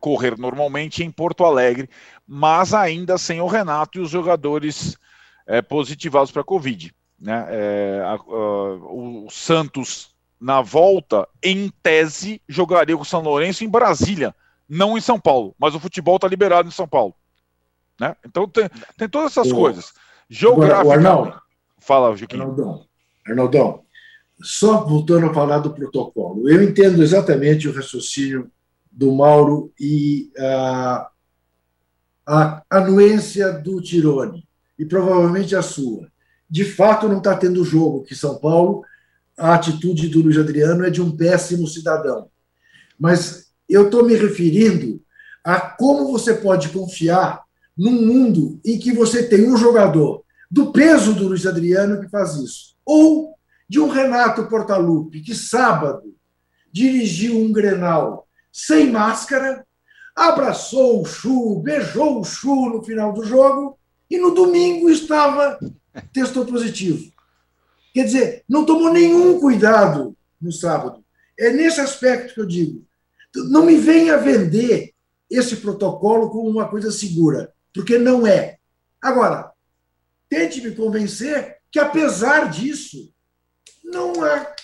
[0.00, 1.88] correr normalmente, em Porto Alegre,
[2.26, 4.98] mas ainda sem o Renato e os jogadores
[5.46, 6.92] é, positivados para a Covid.
[7.20, 7.46] Né?
[7.48, 13.68] É, a, a, o Santos, na volta, em tese, jogaria com o São Lourenço em
[13.68, 14.34] Brasília,
[14.68, 17.14] não em São Paulo, mas o futebol está liberado em São Paulo.
[18.00, 18.16] Né?
[18.24, 19.92] Então tem, tem todas essas o, coisas.
[20.28, 21.36] Geograficamente.
[21.78, 22.42] Fala, Juquinho.
[22.42, 22.86] Arnaldão,
[23.26, 23.82] Arnaldão,
[24.40, 28.50] só voltando a falar do protocolo, eu entendo exatamente o raciocínio
[28.90, 31.10] do Mauro e a,
[32.26, 34.46] a anuência do Tirone
[34.78, 36.10] e provavelmente a sua.
[36.48, 38.84] De fato, não está tendo jogo, que São Paulo,
[39.38, 42.28] a atitude do Luiz Adriano é de um péssimo cidadão.
[42.98, 43.41] Mas
[43.72, 45.00] eu estou me referindo
[45.44, 47.42] a como você pode confiar
[47.76, 52.34] num mundo em que você tem um jogador do peso do Luiz Adriano que faz
[52.34, 53.34] isso, ou
[53.68, 56.14] de um Renato Portaluppi que sábado
[56.70, 59.66] dirigiu um Grenal sem máscara,
[60.14, 63.78] abraçou o Chu, beijou o Chu no final do jogo
[64.10, 65.58] e no domingo estava
[66.12, 67.10] testou positivo.
[67.94, 71.02] Quer dizer, não tomou nenhum cuidado no sábado.
[71.38, 72.84] É nesse aspecto que eu digo.
[73.34, 74.92] Não me venha vender
[75.30, 78.58] esse protocolo como uma coisa segura, porque não é.
[79.00, 79.50] Agora,
[80.28, 83.12] tente me convencer que, apesar disso,
[83.82, 84.54] não há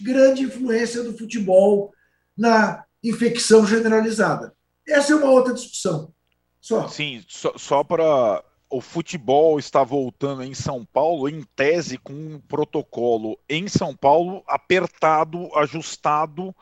[0.00, 1.92] grande influência do futebol
[2.36, 4.54] na infecção generalizada.
[4.86, 6.12] Essa é uma outra discussão.
[6.60, 6.88] Só.
[6.88, 12.40] Sim, só, só para o futebol está voltando em São Paulo, em tese, com um
[12.40, 16.54] protocolo em São Paulo apertado, ajustado,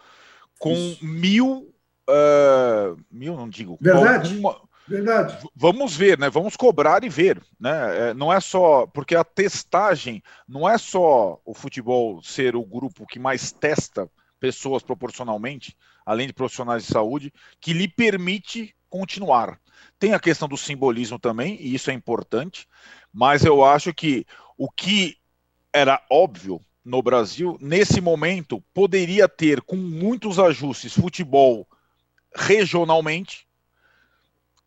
[0.60, 1.04] com Isso.
[1.04, 1.74] mil.
[2.08, 3.78] Uh, mil, não digo.
[3.80, 4.28] Verdade.
[4.28, 5.38] Alguma, Verdade.
[5.54, 6.28] Vamos ver, né?
[6.28, 8.10] Vamos cobrar e ver, né?
[8.10, 13.06] É, não é só porque a testagem não é só o futebol ser o grupo
[13.06, 19.60] que mais testa pessoas proporcionalmente, além de profissionais de saúde, que lhe permite continuar.
[19.96, 22.66] Tem a questão do simbolismo também, e isso é importante,
[23.12, 24.26] mas eu acho que
[24.58, 25.16] o que
[25.72, 31.66] era óbvio no Brasil, nesse momento, poderia ter, com muitos ajustes, futebol
[32.34, 33.46] regionalmente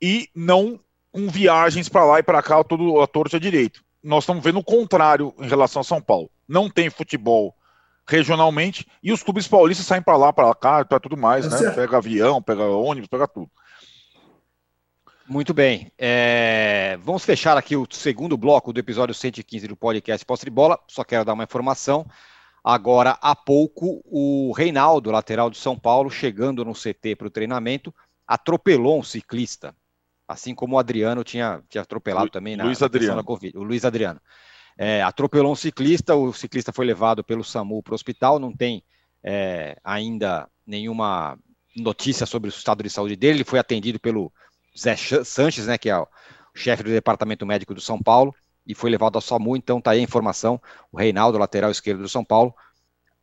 [0.01, 0.79] e não
[1.11, 3.83] com viagens para lá e para cá, todo a torta direito.
[4.03, 6.29] Nós estamos vendo o contrário em relação a São Paulo.
[6.47, 7.55] Não tem futebol
[8.05, 11.71] regionalmente e os clubes paulistas saem para lá, para cá, para tudo mais, tá né?
[11.71, 13.49] Pega avião, pega ônibus, pega tudo.
[15.27, 15.91] Muito bem.
[15.97, 16.97] É...
[17.01, 20.77] Vamos fechar aqui o segundo bloco do episódio 115 do podcast Posse de Bola.
[20.87, 22.05] Só quero dar uma informação.
[22.63, 27.93] Agora, há pouco, o Reinaldo, lateral de São Paulo, chegando no CT para o treinamento,
[28.27, 29.75] atropelou um ciclista.
[30.27, 33.23] Assim como o Adriano tinha, tinha atropelado Lu, também na Luiz Adriano.
[33.23, 33.57] Covid.
[33.57, 34.21] O Luiz Adriano.
[34.77, 38.83] É, atropelou um ciclista, o ciclista foi levado pelo SAMU para o hospital, não tem
[39.21, 41.37] é, ainda nenhuma
[41.75, 44.31] notícia sobre o estado de saúde dele, ele foi atendido pelo
[44.77, 46.07] Zé Sanches, né, que é o
[46.55, 48.33] chefe do departamento médico do São Paulo,
[48.65, 50.59] e foi levado ao SAMU, então tá aí a informação,
[50.91, 52.53] o Reinaldo, lateral esquerdo do São Paulo,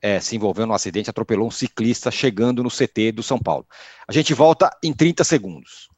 [0.03, 3.67] é, se envolveu num acidente, atropelou um ciclista chegando no CT do São Paulo.
[4.09, 5.89] A gente volta em 30 segundos.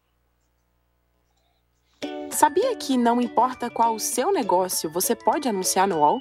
[2.30, 6.20] Sabia que não importa qual o seu negócio, você pode anunciar no UOL?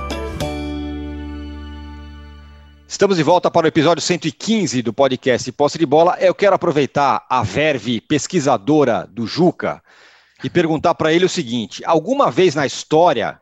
[3.01, 6.17] Estamos de volta para o episódio 115 do podcast Posse de Bola.
[6.19, 9.81] Eu quero aproveitar a verve pesquisadora do Juca
[10.43, 13.41] e perguntar para ele o seguinte: alguma vez na história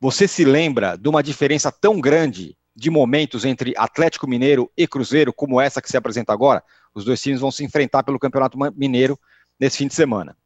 [0.00, 5.32] você se lembra de uma diferença tão grande de momentos entre Atlético Mineiro e Cruzeiro
[5.32, 6.60] como essa que se apresenta agora?
[6.92, 9.16] Os dois times vão se enfrentar pelo Campeonato Mineiro
[9.56, 10.36] nesse fim de semana.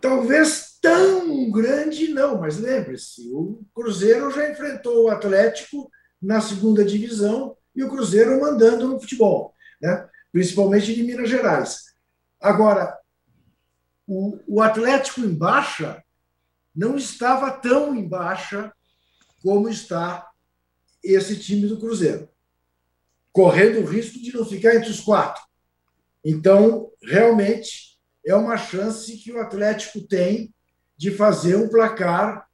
[0.00, 5.90] Talvez tão grande não, mas lembre-se, o Cruzeiro já enfrentou o Atlético
[6.22, 10.08] na segunda divisão e o Cruzeiro mandando no futebol, né?
[10.30, 11.92] principalmente de Minas Gerais.
[12.40, 12.98] Agora,
[14.06, 16.02] o, o Atlético em baixa
[16.74, 18.72] não estava tão em baixa
[19.42, 20.30] como está
[21.02, 22.28] esse time do Cruzeiro,
[23.32, 25.42] correndo o risco de não ficar entre os quatro.
[26.24, 30.54] Então, realmente, é uma chance que o Atlético tem
[30.96, 32.46] de fazer um placar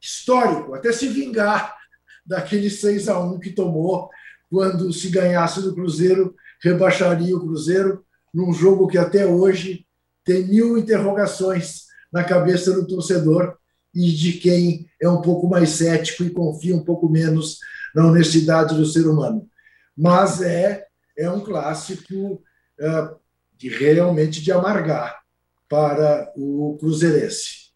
[0.00, 1.76] histórico, até se vingar
[2.24, 4.10] daquele 6 a 1 que tomou
[4.52, 9.86] quando se ganhasse do Cruzeiro, rebaixaria o Cruzeiro num jogo que até hoje
[10.22, 13.56] tem mil interrogações na cabeça do torcedor
[13.94, 17.60] e de quem é um pouco mais cético e confia um pouco menos
[17.94, 19.48] na honestidade do ser humano.
[19.96, 20.84] Mas é,
[21.16, 23.16] é um clássico uh,
[23.56, 25.18] de realmente de amargar
[25.66, 27.70] para o cruzeirense,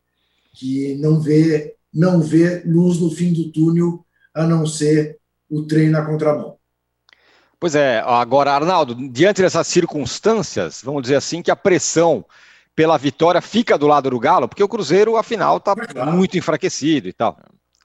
[0.55, 4.05] que não vê, não vê luz no fim do túnel
[4.35, 5.19] a não ser
[5.49, 6.56] o trem na contramão.
[7.59, 12.25] Pois é, agora, Arnaldo, diante dessas circunstâncias, vamos dizer assim, que a pressão
[12.75, 15.75] pela vitória fica do lado do Galo, porque o Cruzeiro, afinal, está
[16.13, 17.39] muito enfraquecido e tal.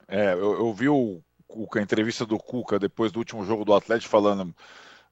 [0.06, 3.74] É, eu, eu vi o Cuca, a entrevista do Cuca depois do último jogo do
[3.74, 4.54] Atlético falando.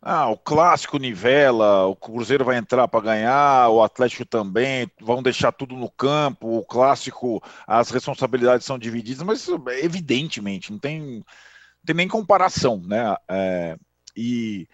[0.03, 5.53] Ah, o clássico nivela, o Cruzeiro vai entrar para ganhar, o Atlético também, vão deixar
[5.53, 9.47] tudo no campo, o clássico, as responsabilidades são divididas, mas
[9.83, 11.25] evidentemente, não tem, não
[11.85, 13.15] tem nem comparação, né?
[13.29, 13.77] É,
[14.17, 14.69] e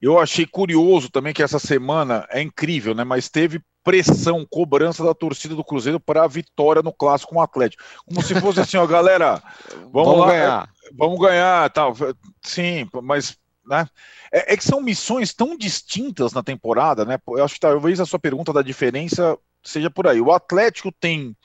[0.00, 3.04] eu achei curioso também que essa semana é incrível, né?
[3.04, 7.42] Mas teve pressão, cobrança da torcida do Cruzeiro para a vitória no clássico com o
[7.42, 7.82] Atlético.
[8.06, 9.42] Como se fosse assim, ó, galera,
[9.92, 10.70] vamos, vamos lá, ganhar.
[10.96, 11.94] vamos ganhar, tal.
[12.42, 13.86] Sim, mas né?
[14.32, 17.18] É, é, que são missões tão distintas na temporada, né?
[17.28, 20.20] Eu acho que talvez a sua pergunta da diferença seja por aí.
[20.20, 21.36] O Atlético tem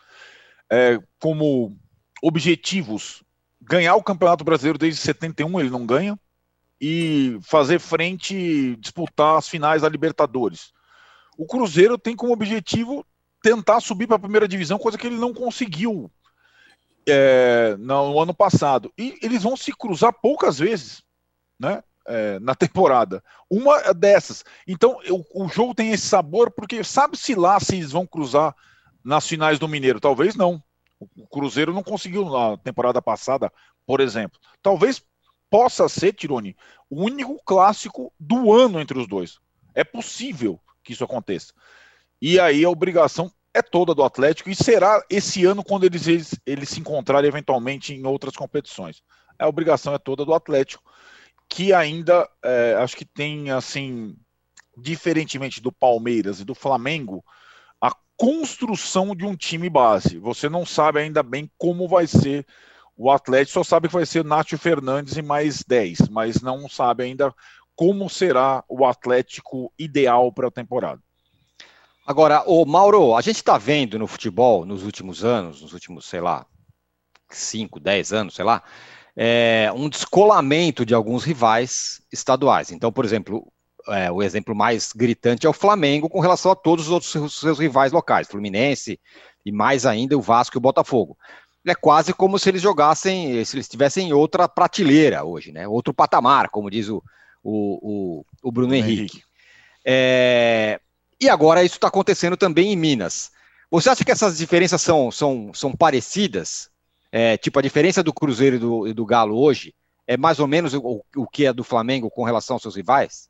[0.72, 1.78] é, como
[2.22, 3.24] objetivos
[3.62, 6.20] ganhar o Campeonato Brasileiro desde 71, ele não ganha
[6.80, 10.72] e fazer frente, disputar as finais da Libertadores.
[11.38, 13.06] O Cruzeiro tem como objetivo
[13.42, 16.12] tentar subir para a primeira divisão, coisa que ele não conseguiu
[17.08, 18.92] é, no ano passado.
[18.98, 21.04] E eles vão se cruzar poucas vezes,
[21.60, 21.84] né?
[22.08, 23.24] É, na temporada.
[23.50, 24.44] Uma dessas.
[24.68, 28.56] Então, o, o jogo tem esse sabor, porque sabe-se lá se eles vão cruzar
[29.04, 30.00] nas finais do Mineiro?
[30.00, 30.62] Talvez não.
[31.00, 33.52] O Cruzeiro não conseguiu na temporada passada
[33.90, 34.40] por exemplo.
[34.62, 35.02] Talvez
[35.50, 36.56] possa ser, Tironi,
[36.90, 39.40] o único clássico do ano entre os dois.
[39.74, 41.54] É possível que isso aconteça.
[42.22, 46.40] E aí a obrigação é toda do Atlético e será esse ano quando eles, eles,
[46.46, 49.02] eles se encontrarem eventualmente em outras competições.
[49.38, 50.84] A obrigação é toda do Atlético,
[51.48, 54.16] que ainda é, acho que tem assim,
[54.78, 57.24] diferentemente do Palmeiras e do Flamengo,
[57.82, 60.18] a construção de um time base.
[60.20, 62.46] Você não sabe ainda bem como vai ser
[63.00, 67.06] o Atlético, só sabe que vai ser Nátio Fernandes e mais 10, mas não sabe
[67.06, 67.34] ainda
[67.74, 71.02] como será o Atlético ideal para a temporada.
[72.06, 76.20] Agora, o Mauro, a gente está vendo no futebol nos últimos anos, nos últimos, sei
[76.20, 76.46] lá,
[77.30, 78.62] 5, 10 anos, sei lá,
[79.16, 82.70] é, um descolamento de alguns rivais estaduais.
[82.70, 83.50] Então, por exemplo,
[83.88, 87.60] é, o exemplo mais gritante é o Flamengo com relação a todos os outros seus
[87.60, 89.00] rivais locais, Fluminense
[89.46, 91.18] e mais ainda o Vasco e o Botafogo.
[91.66, 95.68] É quase como se eles jogassem, se eles estivessem em outra prateleira hoje, né?
[95.68, 97.04] Outro patamar, como diz o,
[97.44, 99.02] o, o, o Bruno Henrique.
[99.02, 99.24] Henrique.
[99.86, 100.80] É,
[101.20, 103.32] e agora isso está acontecendo também em Minas.
[103.70, 106.70] Você acha que essas diferenças são, são, são parecidas?
[107.12, 109.74] É, tipo, a diferença do Cruzeiro e do, e do Galo hoje
[110.08, 113.30] é mais ou menos o, o que é do Flamengo com relação aos seus rivais?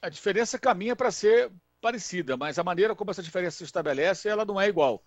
[0.00, 1.50] A diferença caminha para ser
[1.80, 5.02] parecida, mas a maneira como essa diferença se estabelece, ela não é igual.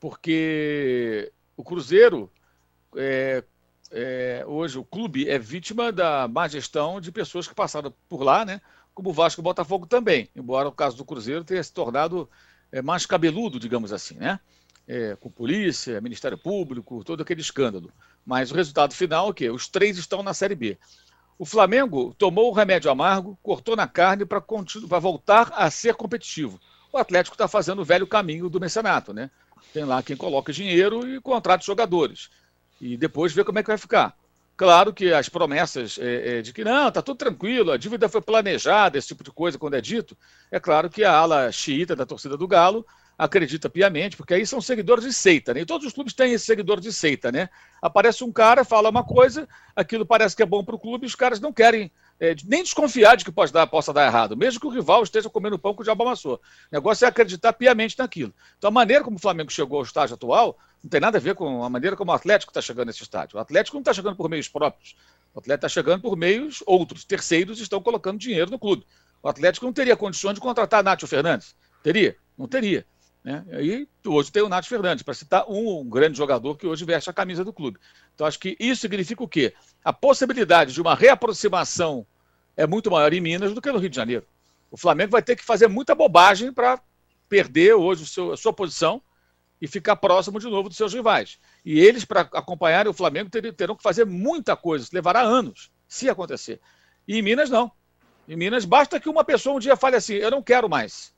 [0.00, 2.30] Porque o Cruzeiro,
[2.96, 3.42] é,
[3.90, 8.44] é, hoje, o clube é vítima da má gestão de pessoas que passaram por lá,
[8.44, 8.60] né?
[8.94, 12.28] Como o Vasco e o Botafogo também, embora o caso do Cruzeiro tenha se tornado
[12.70, 14.40] é, mais cabeludo, digamos assim, né?
[14.86, 17.92] É, com polícia, Ministério Público, todo aquele escândalo.
[18.24, 19.50] Mas o resultado final é o quê?
[19.50, 20.78] Os três estão na Série B.
[21.38, 26.58] O Flamengo tomou o remédio amargo, cortou na carne para voltar a ser competitivo.
[26.92, 29.30] O Atlético está fazendo o velho caminho do mecenato, né?
[29.72, 32.30] Tem lá quem coloca dinheiro e contrata jogadores.
[32.80, 34.14] E depois vê como é que vai ficar.
[34.56, 38.20] Claro que as promessas é, é, de que não, está tudo tranquilo, a dívida foi
[38.20, 40.18] planejada, esse tipo de coisa, quando é dito,
[40.50, 42.84] é claro que a ala xiita da torcida do Galo
[43.16, 45.60] acredita piamente, porque aí são seguidores de seita, né?
[45.60, 47.48] E todos os clubes têm esse seguidor de seita, né?
[47.80, 51.14] Aparece um cara, fala uma coisa, aquilo parece que é bom para o clube, os
[51.14, 51.90] caras não querem
[52.20, 55.30] é, nem desconfiar de que pode dar, possa dar errado, mesmo que o rival esteja
[55.30, 56.34] comendo pão com o diabo amassou.
[56.34, 56.40] O
[56.72, 58.34] negócio é acreditar piamente naquilo.
[58.56, 61.34] Então, a maneira como o Flamengo chegou ao estágio atual não tem nada a ver
[61.34, 63.36] com a maneira como o Atlético está chegando nesse estádio.
[63.36, 64.96] O Atlético não está chegando por meios próprios.
[65.34, 67.04] O Atlético está chegando por meios outros.
[67.04, 68.86] Terceiros estão colocando dinheiro no clube.
[69.22, 71.56] O Atlético não teria condições de contratar Nátio Fernandes.
[71.82, 72.16] Teria?
[72.36, 72.86] Não teria.
[73.24, 73.44] Né?
[73.60, 77.10] E hoje tem o Nath Fernandes, para citar um, um, grande jogador que hoje veste
[77.10, 77.78] a camisa do clube.
[78.18, 79.54] Então acho que isso significa o quê?
[79.84, 82.04] A possibilidade de uma reaproximação
[82.56, 84.26] é muito maior em Minas do que no Rio de Janeiro.
[84.72, 86.82] O Flamengo vai ter que fazer muita bobagem para
[87.28, 89.00] perder hoje seu, a sua posição
[89.60, 91.38] e ficar próximo de novo dos seus rivais.
[91.64, 96.10] E eles, para acompanharem o Flamengo, ter, terão que fazer muita coisa, levará anos, se
[96.10, 96.60] acontecer.
[97.06, 97.70] E em Minas, não.
[98.26, 101.14] Em Minas, basta que uma pessoa um dia fale assim: eu não quero mais.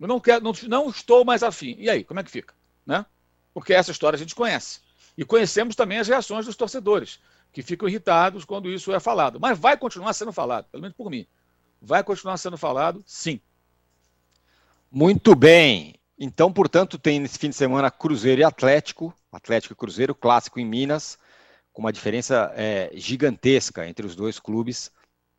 [0.00, 1.76] Eu não, quero, não, não estou mais afim.
[1.78, 2.54] E aí, como é que fica?
[2.84, 3.06] Né?
[3.54, 4.87] Porque essa história a gente conhece.
[5.18, 7.18] E conhecemos também as reações dos torcedores,
[7.52, 9.40] que ficam irritados quando isso é falado.
[9.40, 11.26] Mas vai continuar sendo falado, pelo menos por mim.
[11.82, 13.40] Vai continuar sendo falado, sim.
[14.88, 15.96] Muito bem.
[16.16, 20.64] Então, portanto, tem nesse fim de semana Cruzeiro e Atlético, Atlético e Cruzeiro, clássico em
[20.64, 21.18] Minas,
[21.72, 24.92] com uma diferença é, gigantesca entre os dois clubes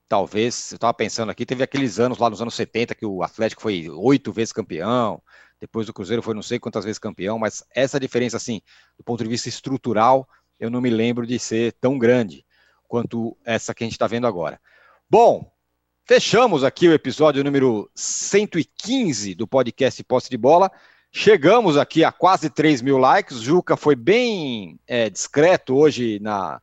[0.10, 3.62] talvez, eu estava pensando aqui, teve aqueles anos lá nos anos 70 que o Atlético
[3.62, 5.22] foi oito vezes campeão,
[5.60, 8.62] depois o Cruzeiro foi não sei quantas vezes campeão, mas essa diferença, assim,
[8.98, 10.28] do ponto de vista estrutural,
[10.60, 12.46] eu não me lembro de ser tão grande
[12.88, 14.60] quanto essa que a gente está vendo agora.
[15.10, 15.52] Bom,
[16.06, 20.72] fechamos aqui o episódio número 115 do podcast Posse de Bola.
[21.12, 23.42] Chegamos aqui a quase 3 mil likes.
[23.42, 26.62] Juca foi bem é, discreto hoje na,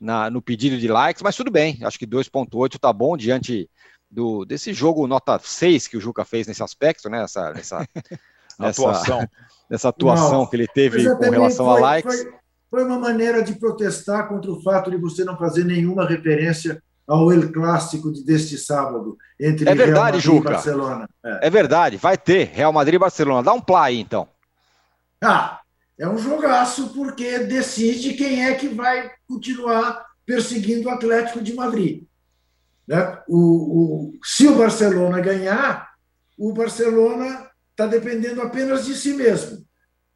[0.00, 3.68] na, no pedido de likes, mas tudo bem, acho que 2.8 tá bom diante
[4.10, 7.22] do, desse jogo nota 6 que o Juca fez nesse aspecto, né?
[7.22, 7.88] Essa, essa,
[8.58, 9.28] nessa, atuação.
[9.70, 12.22] nessa atuação não, que ele teve com relação foi, a likes.
[12.22, 12.32] Foi,
[12.70, 17.32] foi, uma maneira de protestar contra o fato de você não fazer nenhuma referência ao
[17.32, 20.48] El Clássico de deste sábado entre é verdade, Real Madrid Juca.
[20.48, 21.08] e Barcelona.
[21.24, 21.46] É.
[21.46, 23.42] é verdade, vai ter Real Madrid e Barcelona.
[23.42, 24.28] Dá um play aí, então.
[25.22, 25.60] Ah,
[25.98, 32.04] é um jogaço porque decide quem é que vai continuar perseguindo o Atlético de Madrid.
[32.86, 33.18] Né?
[33.28, 35.90] O, o, se o Barcelona ganhar,
[36.36, 37.45] o Barcelona
[37.76, 39.64] está dependendo apenas de si mesmo,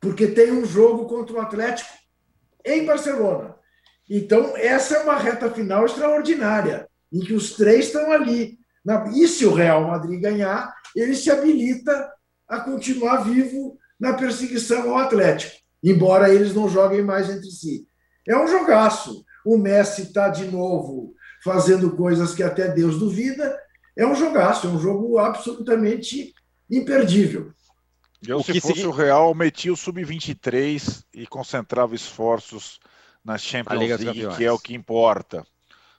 [0.00, 1.90] porque tem um jogo contra o Atlético
[2.64, 3.54] em Barcelona.
[4.08, 8.58] Então, essa é uma reta final extraordinária, em que os três estão ali.
[9.14, 12.10] E se o Real Madrid ganhar, ele se habilita
[12.48, 17.86] a continuar vivo na perseguição ao Atlético embora eles não joguem mais entre si.
[18.28, 19.24] É um jogaço.
[19.44, 23.58] O Messi está de novo fazendo coisas que até Deus duvida.
[23.96, 26.34] É um jogaço, é um jogo absolutamente
[26.70, 27.52] imperdível.
[28.26, 32.78] Eu, se fosse o Real, metia o sub-23 e concentrava esforços
[33.24, 35.44] na Champions League, que é o que importa.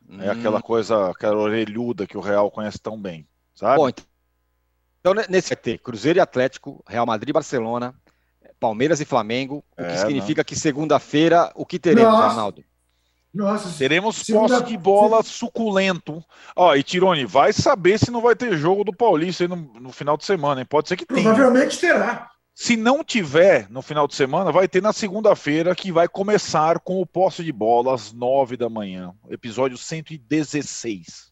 [0.07, 0.21] Hum.
[0.21, 3.77] É aquela coisa, aquela orelhuda que o Real conhece tão bem, sabe?
[3.77, 3.89] Bom,
[4.99, 7.95] então nesse vai ter Cruzeiro e Atlético, Real Madrid e Barcelona,
[8.59, 10.45] Palmeiras e Flamengo, o que é, significa não.
[10.45, 12.27] que segunda-feira, o que teremos, Nossa.
[12.27, 12.63] Arnaldo?
[13.33, 14.59] Nossa, Teremos segunda...
[14.59, 16.23] posse de bola suculento.
[16.55, 19.91] Ó, e Tirone, vai saber se não vai ter jogo do Paulista aí no, no
[19.91, 20.67] final de semana, hein?
[20.69, 21.33] Pode ser que tenha.
[21.33, 22.29] Provavelmente terá.
[22.53, 27.01] Se não tiver no final de semana, vai ter na segunda-feira, que vai começar com
[27.01, 29.13] o posse de bola às nove da manhã.
[29.29, 31.31] Episódio 116.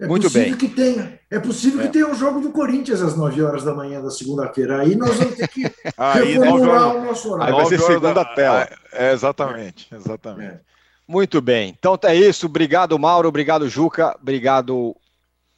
[0.00, 0.54] É Muito bem.
[0.56, 1.86] Que tenha, é possível é.
[1.86, 4.82] que tenha um jogo do Corinthians às 9 horas da manhã da segunda-feira.
[4.82, 5.62] Aí nós vamos ter que
[5.98, 7.56] reformular o nosso horário.
[7.56, 8.24] Aí vai ser segunda da...
[8.24, 8.68] tela.
[8.92, 10.60] É, exatamente, exatamente.
[11.08, 11.12] É.
[11.12, 11.74] Muito bem.
[11.78, 12.46] Então é isso.
[12.46, 13.28] Obrigado, Mauro.
[13.28, 14.16] Obrigado, Juca.
[14.20, 14.94] Obrigado,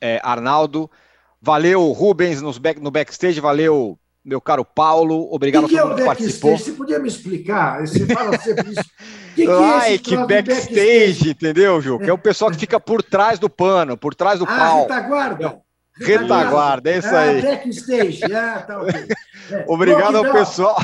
[0.01, 0.91] é, Arnaldo.
[1.43, 3.41] Valeu, Rubens, back, no backstage.
[3.41, 5.29] Valeu, meu caro Paulo.
[5.33, 6.57] Obrigado que a todo mundo que participou.
[6.57, 7.81] Você podia me explicar?
[7.81, 8.91] Você fala sempre isso.
[9.33, 12.01] Que que like, é backstage, backstage, entendeu, Ju?
[12.01, 14.83] Que é o pessoal que fica por trás do pano, por trás do ah, pau.
[14.83, 15.63] Retaguarda.
[16.01, 17.39] Retaguarda, é isso aí.
[17.39, 19.09] Ah, backstage, ah, tá ok.
[19.51, 20.27] É, Obrigado lockdown.
[20.27, 20.77] ao pessoal.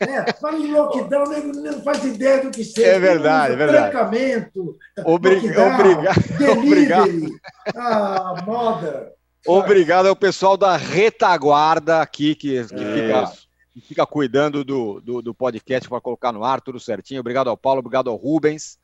[0.00, 2.86] É, fala em lockdown, não faz ideia do que seja.
[2.86, 3.90] É verdade, é verdade.
[3.90, 5.46] Trancamento, Obrig...
[5.46, 6.38] lockdown, obrigado.
[6.38, 7.40] delivery, obrigado.
[7.76, 9.12] Ah, moda.
[9.46, 12.94] Obrigado ao pessoal da retaguarda aqui, que, que é.
[12.94, 13.32] fica,
[13.74, 17.20] que fica cuidando do, do, do podcast para colocar no ar, tudo certinho.
[17.20, 18.78] Obrigado ao Paulo, obrigado ao Rubens.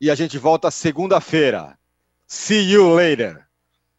[0.00, 1.76] E a gente volta segunda-feira.
[2.26, 3.47] See you later.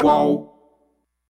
[0.00, 0.47] Qual?